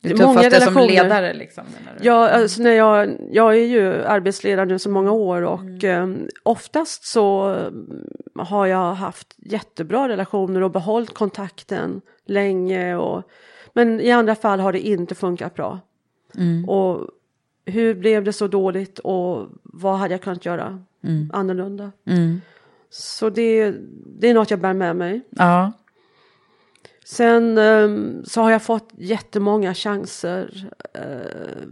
[0.00, 1.64] Det tuffaste som ledare liksom.
[1.98, 2.06] Du?
[2.06, 7.04] Ja, alltså när jag, jag är ju arbetsledare nu så många år och ehm, oftast
[7.04, 7.56] så
[8.38, 12.96] har jag haft jättebra relationer och behållit kontakten länge.
[12.96, 13.22] Och,
[13.72, 15.80] men i andra fall har det inte funkat bra.
[16.66, 17.08] Och
[17.64, 20.82] hur blev det så dåligt och vad hade jag kunnat göra
[21.32, 21.92] annorlunda?
[22.90, 23.74] Så det,
[24.06, 25.20] det är något jag bär med mig.
[25.30, 25.72] Ja.
[27.04, 31.68] Sen ehm, så har jag fått jättemånga chanser eh,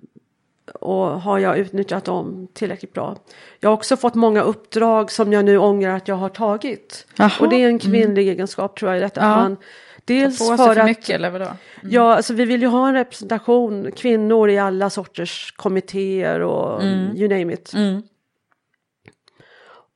[0.73, 3.17] och har jag utnyttjat dem tillräckligt bra.
[3.61, 7.07] Jag har också fått många uppdrag som jag nu ångrar att jag har tagit.
[7.17, 7.33] Jaha.
[7.41, 9.21] Och det är en kvinnlig egenskap tror jag i detta.
[9.21, 9.37] Ja.
[9.37, 9.57] Man,
[10.05, 11.49] dels Få sig för för att mycket eller vadå?
[11.83, 16.83] Ja, alltså vi vill ju ha en representation, kvinnor i alla sorters kommittéer och
[17.15, 17.73] you name it.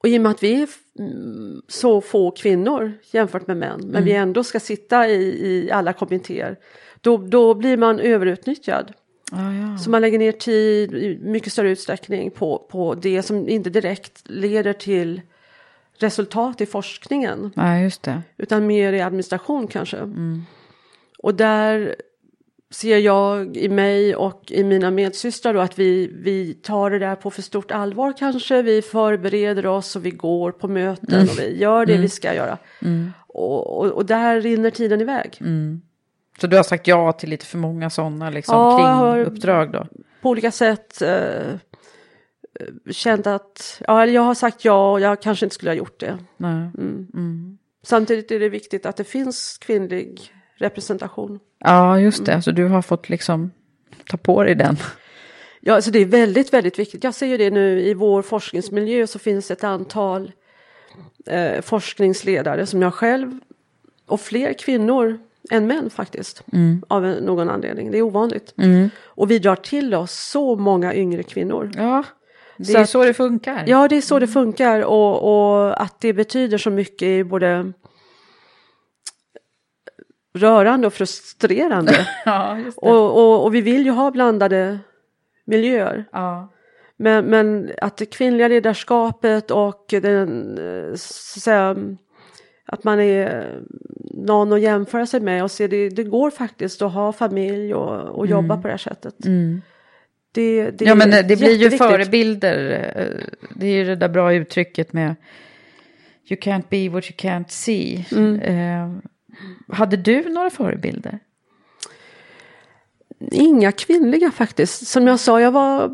[0.01, 4.05] Och i och med att vi är mm, så få kvinnor jämfört med män, men
[4.05, 6.57] vi ändå ska sitta i, i alla kommittéer,
[7.01, 8.93] då, då blir man överutnyttjad.
[9.33, 9.79] Ja, ja.
[9.79, 14.23] Så man lägger ner tid i mycket större utsträckning på, på det som inte direkt
[14.25, 15.21] leder till
[15.99, 18.23] resultat i forskningen ja, just det.
[18.37, 19.99] utan mer i administration kanske.
[21.19, 21.97] Och där
[22.71, 27.15] ser jag i mig och i mina medsystrar då att vi, vi tar det där
[27.15, 28.63] på för stort allvar kanske.
[28.63, 32.59] Vi förbereder oss och vi går på möten och vi gör det vi ska göra.
[33.27, 35.39] Och, och, och där rinner tiden iväg.
[36.41, 39.73] Så du har sagt ja till lite för många sådana liksom, Ja, jag har- kringuppdrag
[39.73, 39.87] då?
[40.23, 41.57] På olika sätt eh,
[42.91, 46.19] känt att ja, jag har sagt ja och jag kanske inte skulle ha gjort det.
[46.37, 46.71] Nej.
[47.83, 50.21] Samtidigt är det viktigt att det finns kvinnlig
[50.57, 51.39] representation.
[51.59, 52.43] Ja, just det.
[52.43, 53.51] Så du har fått liksom
[54.11, 54.77] ta på dig den.
[55.61, 57.05] Ja, alltså det är väldigt, väldigt viktigt.
[57.05, 60.33] Jag ser ju det nu i vår forskningsmiljö så finns ett antal
[61.27, 63.39] eh, forskningsledare som jag själv
[64.07, 65.19] och fler kvinnor
[65.51, 66.43] än män faktiskt.
[66.89, 67.91] Av en, någon anledning.
[67.91, 68.55] Det är ovanligt.
[69.05, 71.71] Och vi drar till oss så många yngre kvinnor.
[71.77, 72.05] Ja,
[72.57, 73.65] det Så är att- så det funkar.
[73.67, 75.23] Ja, det är så det funkar och,
[75.59, 77.73] och att det betyder så mycket är både
[80.35, 82.07] rörande och frustrerande.
[82.25, 84.79] Ja, och, och, och vi vill ju ha blandade
[85.47, 86.05] miljöer.
[86.13, 86.53] Ja.
[86.97, 91.77] Men, men att det kvinnliga ledarskapet och den, eh, så att säga,
[92.69, 93.61] att man är
[94.15, 98.19] någon att jämföra sig med och se det, det går faktiskt att ha familj och,
[98.19, 99.15] och jobba på det här sättet.
[100.33, 102.91] Det, det ja, men är det blir ju förebilder.
[102.97, 105.15] eh, Det är ju det där bra uttrycket med
[106.31, 108.07] You can't be what you can't see.
[108.13, 108.41] Mm.
[108.41, 108.99] Eh,
[109.77, 111.19] hade du några förebilder?
[113.33, 114.87] Inga kvinnliga faktiskt.
[114.87, 115.91] Som jag sa, jag var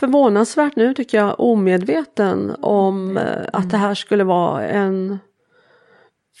[0.00, 5.18] förvånansvärt nu tycker jag omedveten om eh, att det här skulle vara en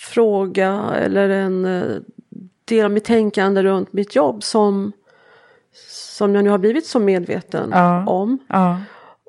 [0.00, 1.96] fråga eller en eh,
[2.64, 4.92] del av mitt tänkande runt mitt jobb som,
[5.90, 8.06] som jag nu har blivit så medveten Ja.
[8.06, 8.38] om.
[8.48, 8.80] Ja.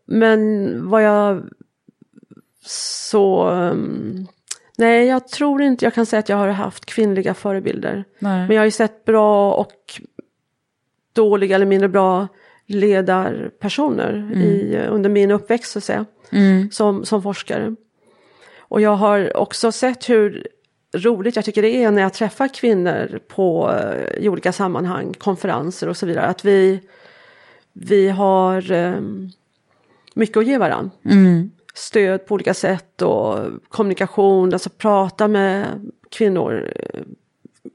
[0.06, 1.44] Men vad jag
[2.66, 3.50] så...
[3.50, 4.28] ehm,
[4.78, 8.04] nej, jag tror inte jag kan säga att jag har haft kvinnliga förebilder.
[8.20, 8.48] Nej.
[8.48, 10.02] Men jag har ju sett bra och
[11.14, 12.28] dåliga eller mindre bra
[12.66, 16.06] ledarpersoner i, under min uppväxt så att säga,
[16.72, 17.76] som, som forskare.
[18.60, 20.48] Och jag har också sett hur
[20.94, 25.90] roligt jag tycker det är när jag träffar kvinnor på, eh, i olika sammanhang, konferenser
[25.90, 26.80] och så vidare, att vi,
[27.74, 29.30] vi har ehm,
[30.14, 30.92] mycket att ge varandra.
[31.06, 31.52] Mm.
[31.74, 33.40] Stöd på olika sätt och
[33.70, 35.66] kommunikation, alltså prata med
[36.12, 37.02] kvinnor eh,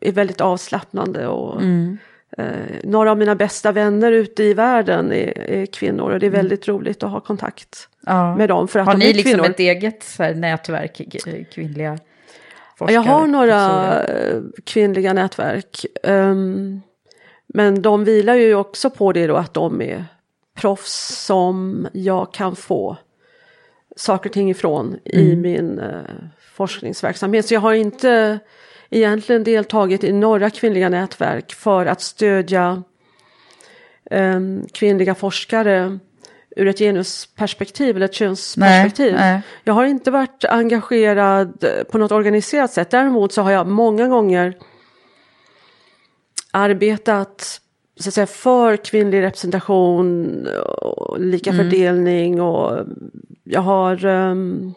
[0.00, 1.26] är väldigt avslappnande.
[1.26, 1.98] Och, Mm.
[2.38, 2.46] eh,
[2.84, 6.68] några av mina bästa vänner ute i världen är, är kvinnor och det är väldigt
[6.68, 8.36] roligt att ha kontakt Ja.
[8.36, 8.68] med dem.
[8.68, 9.46] För att Har de ni är liksom kvinnor.
[9.50, 11.98] ett eget så här, nätverk, k- kvinnliga
[12.76, 12.94] forskare?
[12.94, 14.02] Jag har några
[14.64, 15.86] kvinnliga nätverk.
[16.02, 16.80] ehm,
[17.46, 20.04] men de vilar ju också på det då att de är
[20.54, 22.96] proffs som jag kan få
[23.96, 25.40] saker och ting ifrån i Mm.
[25.40, 26.00] min eh,
[26.54, 27.46] forskningsverksamhet.
[27.46, 28.38] Så jag har inte
[28.90, 32.82] egentligen deltagit i några kvinnliga nätverk för att stödja
[34.10, 35.98] ehm, kvinnliga forskare
[36.56, 39.12] ur ett genusperspektiv eller ett könsperspektiv.
[39.12, 39.42] Nej, nej.
[39.64, 42.90] Jag har inte varit engagerad på något organiserat sätt.
[42.90, 44.54] Däremot så har jag många gånger
[46.50, 47.60] arbetat
[48.00, 50.46] så att säga, för kvinnlig representation
[50.82, 52.86] och lika fördelning och
[53.44, 54.74] jag har um,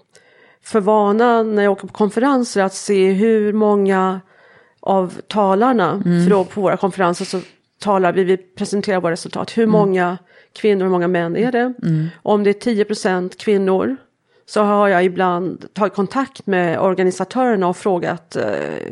[0.64, 4.22] för vana när jag åker på konferenser att se hur många
[4.80, 7.42] av talarna, för då på våra konferenser så
[7.80, 10.18] talar vi, vi presenterar våra resultat, hur många
[10.54, 11.74] kvinnor och hur många män är det?
[12.22, 13.98] Om det är 10% kvinnor
[14.46, 18.44] så har jag ibland tagit kontakt med organisatörerna och frågat, eh,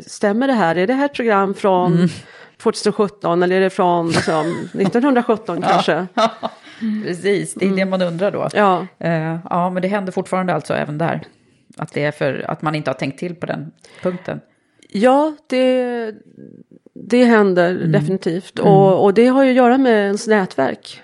[0.07, 0.75] stämmer det här?
[0.77, 2.09] Är det här ett program från
[2.57, 6.07] 2017 eller är det från liksom, 1917 kanske?
[7.03, 8.49] Precis, det är det man undrar då.
[8.53, 8.87] Ja.
[8.99, 11.21] Eh, ja, men det händer fortfarande alltså även där.
[11.77, 13.71] Att det är för att man inte har tänkt till på den
[14.01, 14.39] punkten.
[14.87, 16.15] Ja, det,
[16.93, 18.59] det händer definitivt.
[18.59, 21.01] Och, och det har ju att göra med ens nätverk.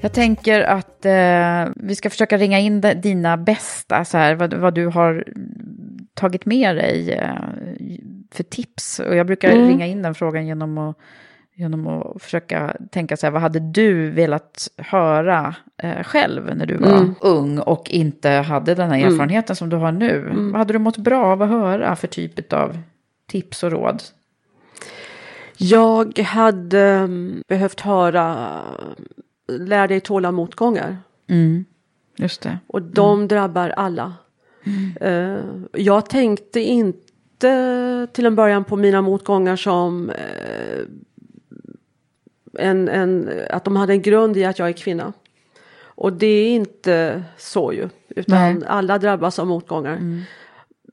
[0.00, 4.74] Jag tänker att eh, vi ska försöka ringa in dina bästa, så här, vad, vad
[4.74, 5.24] du har
[6.14, 7.34] tagit med dig eh,
[8.32, 9.00] för tips.
[9.00, 9.68] Och jag brukar Mm.
[9.68, 10.96] ringa in den frågan genom att,
[11.58, 16.76] genom att försöka tänka så här, vad hade du velat höra eh, själv när du
[16.76, 17.14] var Mm.
[17.20, 20.18] ung och inte hade den här erfarenheten som du har nu?
[20.18, 20.52] Mm.
[20.52, 22.78] Vad hade du mått bra av att höra för typ av
[23.26, 24.02] tips och råd?
[25.56, 28.48] Jag hade mm, behövt höra
[29.48, 30.96] Lär dig tåla motgångar.
[31.28, 31.64] Mm.
[32.16, 32.58] Just det.
[32.66, 34.14] Och de drabbar alla.
[35.00, 35.38] Eh,
[35.72, 40.84] jag tänkte inte till en början på mina motgångar som eh,
[42.52, 45.12] en, en, att de hade en grund i att jag är kvinna.
[45.80, 48.66] Och det är inte så ju, utan Nej.
[48.66, 49.96] alla drabbas av motgångar.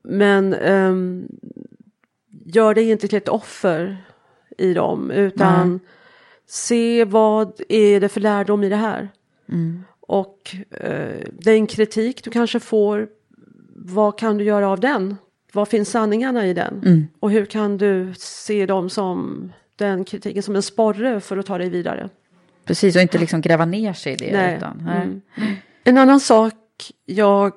[0.02, 1.28] Men ehm,
[2.44, 4.04] gör dig inte till ett offer
[4.58, 5.80] i dem, utan
[6.46, 9.08] se vad är det för lärdom i det här.
[10.00, 13.08] Och eh, den kritik du kanske får,
[13.74, 15.16] vad kan du göra av den?
[15.52, 16.80] Vad finns sanningarna i den?
[17.20, 21.58] Och hur kan du se dem som den kritiken som en sporre för att ta
[21.58, 22.08] dig vidare?
[22.64, 24.32] Precis, och inte liksom gräva ner sig i det.
[24.32, 24.56] Nej.
[24.56, 25.02] Utan, nej.
[25.02, 25.20] Mm.
[25.84, 26.54] En annan sak
[27.04, 27.52] jag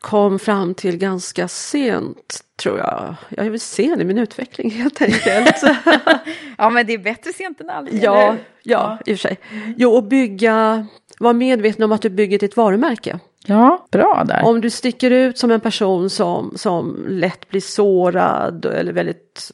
[0.00, 3.14] kom fram till ganska sent, tror jag.
[3.28, 5.62] Jag är väl sen i min utveckling helt enkelt.
[6.58, 8.02] Ja, men det är bättre sent än aldrig.
[8.02, 8.38] ja, eller?
[8.62, 9.38] ja, i och för sig.
[9.76, 10.86] Jo, och bygga,
[11.18, 13.18] vara medveten om att du bygger ditt varumärke.
[13.46, 14.44] ja, bra där.
[14.44, 19.50] Om du sticker ut som en person som, som lätt blir sårad eller väldigt,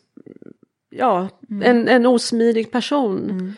[0.90, 1.28] ja,
[1.62, 3.54] en, en osmidig person.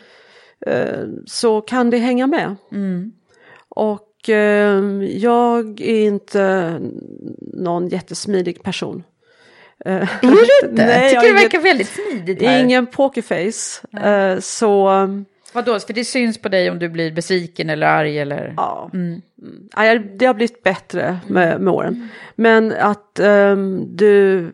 [0.65, 2.55] eh, Så kan det hänga med.
[3.69, 6.73] Och eh, jag är inte
[7.53, 9.03] någon jättesmidig person.
[9.85, 10.27] Är du
[10.67, 10.69] inte?
[10.85, 12.59] Nej, jag tycker det verkar väldigt smidigt här.
[12.63, 13.87] Ingen pokerface.
[14.09, 14.89] Eh, Så
[15.53, 18.53] Vadå, för det syns på dig om du blir besviken eller arg eller?
[18.57, 19.21] Ja, mm.
[19.75, 22.09] Ja, det har blivit bättre med, med åren.
[22.35, 24.51] Men att ehm, du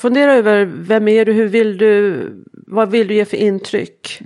[0.00, 4.20] funderar över vem är du, hur vill du, vad vill du ge för intryck?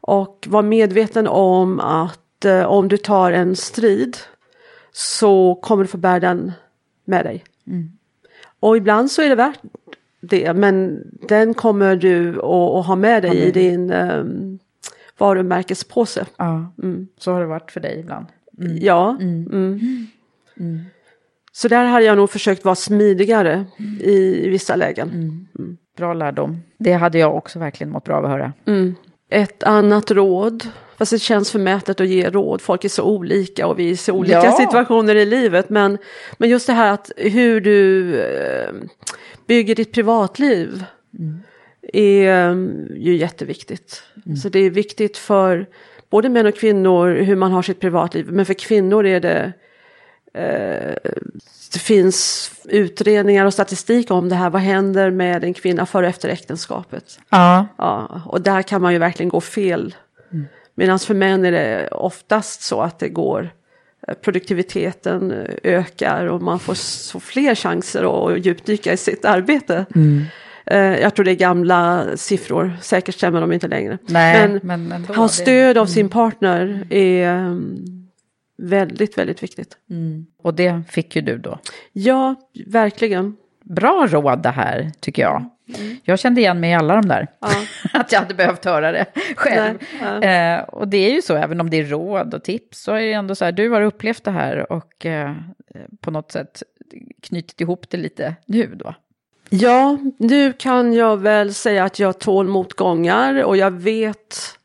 [0.00, 4.16] Och var medveten om att eh, om du tar en strid
[4.92, 6.52] så kommer du få bära den
[7.04, 7.44] med dig.
[8.60, 9.60] Och ibland så är det värt
[10.20, 14.58] det, men den kommer du att, att ha med dig i din um,
[15.20, 16.26] varumärkespåse.
[16.36, 16.72] Ja,
[17.18, 18.26] så har det varit för dig ibland.
[18.80, 19.16] Ja.
[19.20, 20.06] Mm.
[21.52, 23.64] Så där hade jag nog försökt vara smidigare
[24.00, 25.48] i vissa lägen.
[25.96, 26.60] Bra lärdom.
[26.78, 28.52] Det hade jag också verkligen mått bra av att höra.
[29.30, 30.68] Ett annat råd,
[30.98, 33.96] fast det känns förmätet att ge råd, folk är så olika och vi är i
[33.96, 34.52] så olika Ja.
[34.52, 35.70] situationer i livet.
[35.70, 35.98] Men,
[36.38, 38.72] men just det här att hur du eh,
[39.46, 40.84] bygger ditt privatliv
[41.92, 42.56] är eh,
[42.96, 44.02] ju jätteviktigt.
[44.42, 45.66] Så det är viktigt för
[46.10, 49.52] både män och kvinnor hur man har sitt privatliv, men för kvinnor är det
[50.34, 50.94] Eh,
[51.72, 54.50] det finns utredningar och statistik om det här.
[54.50, 57.20] Vad händer med en kvinna före och efter äktenskapet?
[57.30, 57.66] Ja.
[57.78, 59.94] Ja, och där kan man ju verkligen gå fel.
[60.32, 60.46] Mm.
[60.74, 63.50] Medan för män är det oftast så att det går
[64.08, 69.86] eh, produktiviteten eh, ökar och man får så fler chanser att djupdyka i sitt arbete.
[69.94, 70.24] Mm.
[70.70, 73.98] Eh, Jag tror det är gamla siffror, säkert stämmer de inte längre.
[74.06, 78.08] Nej, men men ändå, ha det- stöd av sin partner är mm,
[78.58, 79.76] väldigt, väldigt viktigt.
[79.90, 80.26] Mm.
[80.42, 81.58] Och det fick ju du då.
[81.92, 82.34] Ja,
[82.66, 83.36] verkligen.
[83.64, 85.44] Bra råd det här, tycker jag.
[86.02, 87.26] Jag kände igen mig i alla de där.
[87.40, 87.48] Ja.
[88.00, 89.06] att jag hade behövt höra det
[89.36, 89.78] själv.
[90.20, 92.92] Nej, Eh, och det är ju så, även om det är råd och tips, så
[92.92, 95.34] är det ändå så här, du har upplevt det här och eh,
[96.00, 96.62] på något sätt
[97.22, 98.94] knutit ihop det lite nu då.
[99.50, 104.58] Ja, nu kan jag väl säga att jag tål motgångar och jag vet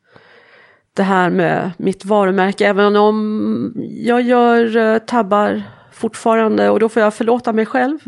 [0.94, 5.62] det här med mitt varumärke, även om jag gör eh, tabbar
[5.92, 7.98] fortfarande och då får jag förlåta mig själv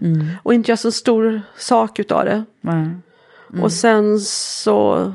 [0.43, 2.45] och inte göra så stor sak utav det.
[2.65, 3.03] Mm.
[3.63, 5.13] Och sen så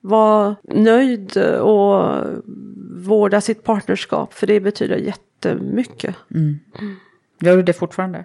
[0.00, 2.16] vara nöjd och
[2.96, 6.16] vårda sitt partnerskap, för det betyder jättemycket.
[7.40, 8.24] Gör du det fortfarande?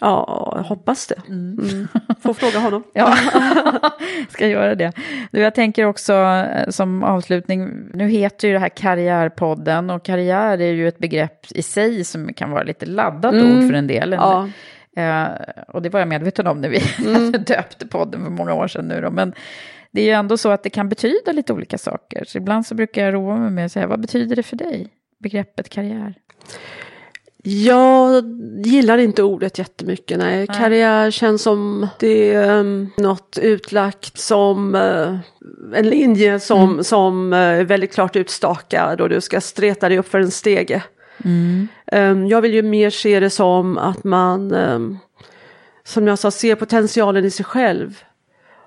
[0.00, 1.22] Ja, jag hoppas det.
[1.28, 1.88] Mm.
[2.20, 2.82] Får fråga honom.
[2.92, 3.16] Ja,
[4.28, 4.92] ska göra det.
[5.30, 10.60] Du, jag tänker också eh, som avslutning, nu heter ju det här Karriärpodden och karriär
[10.60, 14.12] är ju ett begrepp i sig som kan vara lite laddat ord för en del.
[14.12, 14.48] Ja.
[14.96, 15.28] Eh,
[15.68, 16.78] och det var jag medveten om när vi
[17.38, 19.10] döpte podden för många år sedan nu då.
[19.10, 19.34] Men
[19.90, 22.24] det är ju ändå så att det kan betyda lite olika saker.
[22.26, 24.88] Så ibland så brukar jag roa mig med att säga, vad betyder det för dig?
[25.18, 26.14] Begreppet karriär.
[27.42, 28.24] Jag
[28.64, 30.18] gillar inte ordet jättemycket.
[30.18, 30.46] Nej.
[30.46, 35.18] Karriär känns som det är um, något utlagt som eh,
[35.74, 40.08] en linje som, som eh, är väldigt klart utstakad och du ska streta dig upp
[40.08, 40.82] för en stege.
[41.92, 44.98] Um, jag vill ju mer se det som att man, um,
[45.84, 48.02] som jag sa, ser potentialen i sig själv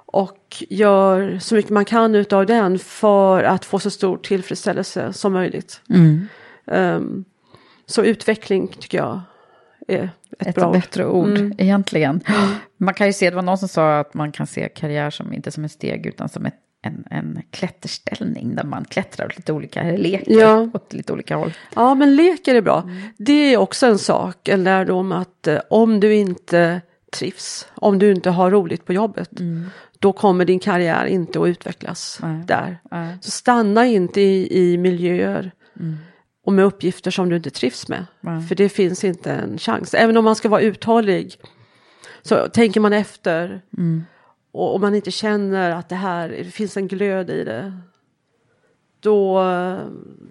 [0.05, 5.33] och gör så mycket man kan utav den för att få så stor tillfredsställelse som
[5.33, 5.81] möjligt.
[6.65, 7.25] Um,
[7.85, 9.21] så utveckling tycker jag
[9.87, 10.09] är
[10.39, 10.73] ett, Ett bra ord.
[10.73, 12.21] bättre ord egentligen.
[12.77, 15.33] Man kan ju se, det var någon som sa att man kan se karriär som
[15.33, 19.53] inte som ett steg utan som ett, en, en klätterställning där man klättrar åt lite
[19.53, 20.69] olika, eller leker Ja.
[20.73, 21.53] åt lite olika håll.
[21.75, 22.89] Ja, men leker är bra.
[23.17, 26.81] Det är också en sak, en lärdom att eh, om du inte
[27.17, 29.29] trivs, om du inte har roligt på jobbet,
[29.99, 32.43] då kommer din karriär inte att utvecklas Nej.
[32.47, 32.77] där.
[32.91, 33.17] Nej.
[33.21, 35.51] Så stanna inte i, i miljöer
[36.45, 38.05] och med uppgifter som du inte trivs med.
[38.21, 38.41] Nej.
[38.47, 39.93] För det finns inte en chans.
[39.93, 41.35] Även om man ska vara uthållig
[42.21, 43.61] så tänker man efter
[44.51, 47.73] och om man inte känner att det här, det finns en glöd i det,
[48.99, 49.41] då,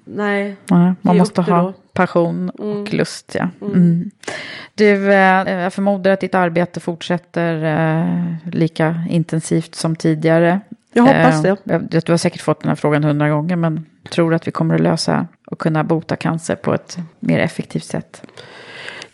[0.04, 0.56] nej.
[0.70, 1.72] Nej, man måste ha då.
[1.92, 3.34] passion och lust.
[3.38, 3.48] Ja.
[3.60, 4.10] Mm.
[4.74, 10.60] Du, eh, jag förmodar att ditt arbete fortsätter eh, lika intensivt som tidigare.
[10.92, 11.72] Jag hoppas Eh, det.
[11.72, 14.74] jag- Du har säkert fått den här frågan hundra gånger, men tror att vi kommer
[14.74, 18.22] att lösa och kunna bota cancer på ett mer effektivt sätt?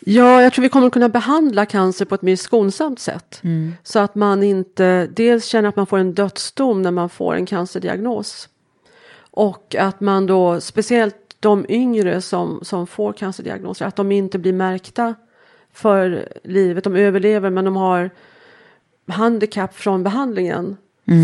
[0.00, 3.40] Ja, jag tror vi kommer kunna behandla cancer på ett mer skonsamt sätt.
[3.82, 7.46] Så att man inte dels känner att man får en dödsdom när man får en
[7.46, 8.48] cancerdiagnos.
[9.30, 14.52] Och att man då, speciellt de yngre som, som får cancerdiagnoser, att de inte blir
[14.52, 15.14] märkta
[15.72, 16.84] för livet.
[16.84, 18.10] De överlever men de har
[19.08, 20.76] handikapp från behandlingen.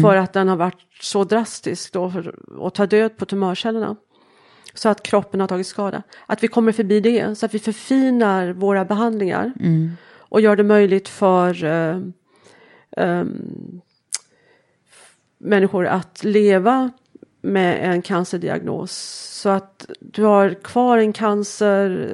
[0.03, 2.35] För att den har varit så drastisk då för
[2.67, 3.97] att ta död på tumörcellerna.
[4.75, 6.03] Så att kroppen har tagit skada.
[6.27, 9.53] Att vi kommer förbi det, så att vi förfinar våra behandlingar.
[10.19, 12.01] Och gör det möjligt för eh,
[12.97, 13.81] ehm,
[15.39, 16.91] människor att leva
[17.43, 18.93] med en cancerdiagnos.
[19.43, 22.09] Så att du har kvar en cancer,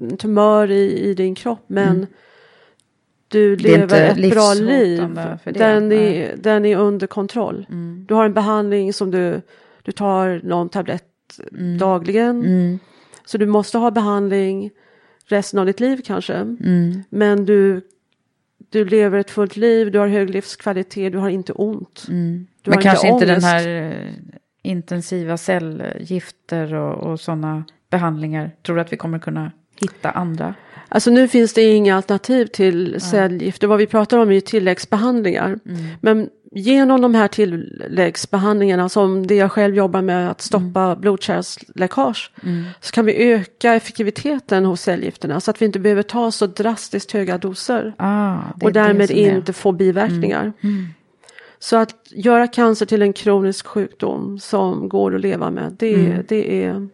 [0.00, 2.06] en tumör i, i din kropp men
[3.28, 4.98] du är inte lever ett bra liv.
[5.44, 5.84] Den.
[5.84, 5.92] Mm.
[5.92, 7.66] är, den är under kontroll.
[8.06, 9.40] Du har en behandling som du,
[9.82, 11.04] du tar någon tablett
[11.52, 11.78] Mm.
[11.78, 12.80] dagligen.
[13.24, 14.70] Så du måste ha behandling
[15.26, 16.34] resten av ditt liv kanske.
[16.34, 17.02] Mm.
[17.08, 17.82] Men du,
[18.70, 22.04] du lever ett fullt liv, du har hög livskvalitet, du har inte ont.
[22.62, 23.46] Du Men kanske inte den ångest.
[23.46, 24.12] här eh,
[24.62, 28.50] intensiva cellgifter och, och sådana behandlingar.
[28.62, 30.54] Tror du att vi kommer kunna hitta andra?
[30.88, 33.66] Alltså nu finns det inga alternativ till cellgifter.
[33.66, 35.58] Vad vi pratar om är ju tilläggsbehandlingar.
[36.00, 42.30] Men genom de här tilläggsbehandlingarna som det jag själv jobbar med att stoppa blodkärlsläckage.
[42.80, 47.12] Så kan vi öka effektiviteten hos cellgifterna så att vi inte behöver ta så drastiskt
[47.12, 47.94] höga doser.
[47.98, 50.52] Ah, och därmed inte få biverkningar.
[51.58, 56.64] Så att göra cancer till en kronisk sjukdom som går att leva med, det, det,
[56.64, 56.88] är,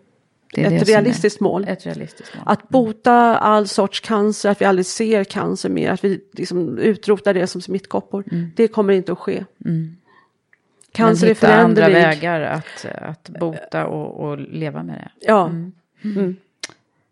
[0.52, 1.64] Det är det ett är- realistiskt mål.
[1.68, 2.44] Ett realistiskt mål.
[2.46, 7.34] Att bota all sorts cancer, att vi aldrig ser cancer mer, att vi liksom utrotar
[7.34, 8.24] det som smittkoppor.
[8.56, 9.44] Det kommer inte att ske.
[9.58, 9.96] Men
[10.92, 12.06] Cancer är hitta andra föränderlig.
[12.06, 15.26] vägar att, att bota och, och leva med det.
[15.26, 15.50] Ja,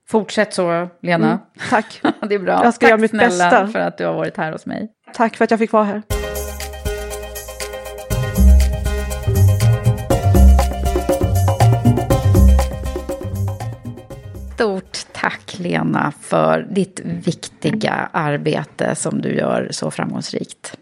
[0.09, 1.27] Fortsätt så, Lena.
[1.27, 1.39] Mm,
[1.71, 2.01] tack.
[2.29, 2.65] det är bra.
[2.65, 3.67] Jag ska Tack göra mitt snälla bästa.
[3.69, 4.93] för att du har varit här hos mig.
[5.15, 6.03] Tack för att jag fick vara här.
[15.61, 20.77] Lena för ditt viktiga arbete som du gör så framgångsrikt.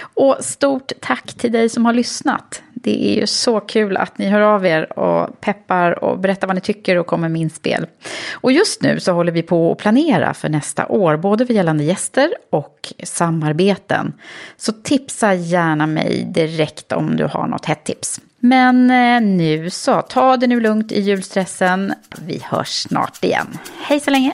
[0.00, 2.62] Och stort tack till dig som har lyssnat.
[2.84, 6.56] Det är ju så kul att ni hör av er och peppar och berättar vad
[6.56, 7.86] ni tycker och kommer med inspel.
[8.32, 11.84] Och just nu så håller vi på att planera för nästa år, både för gällande
[11.84, 14.12] gäster och samarbeten.
[14.56, 18.20] Så tipsa gärna mig direkt om du har något hett tips.
[18.44, 21.94] Men eh, nu så, ta det nu lugnt i julstressen.
[22.26, 23.58] Vi hörs snart igen.
[23.80, 24.32] Hej så länge!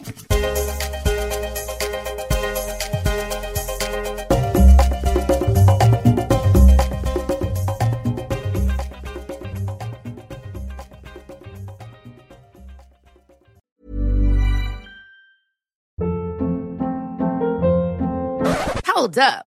[18.95, 19.50] Hold up.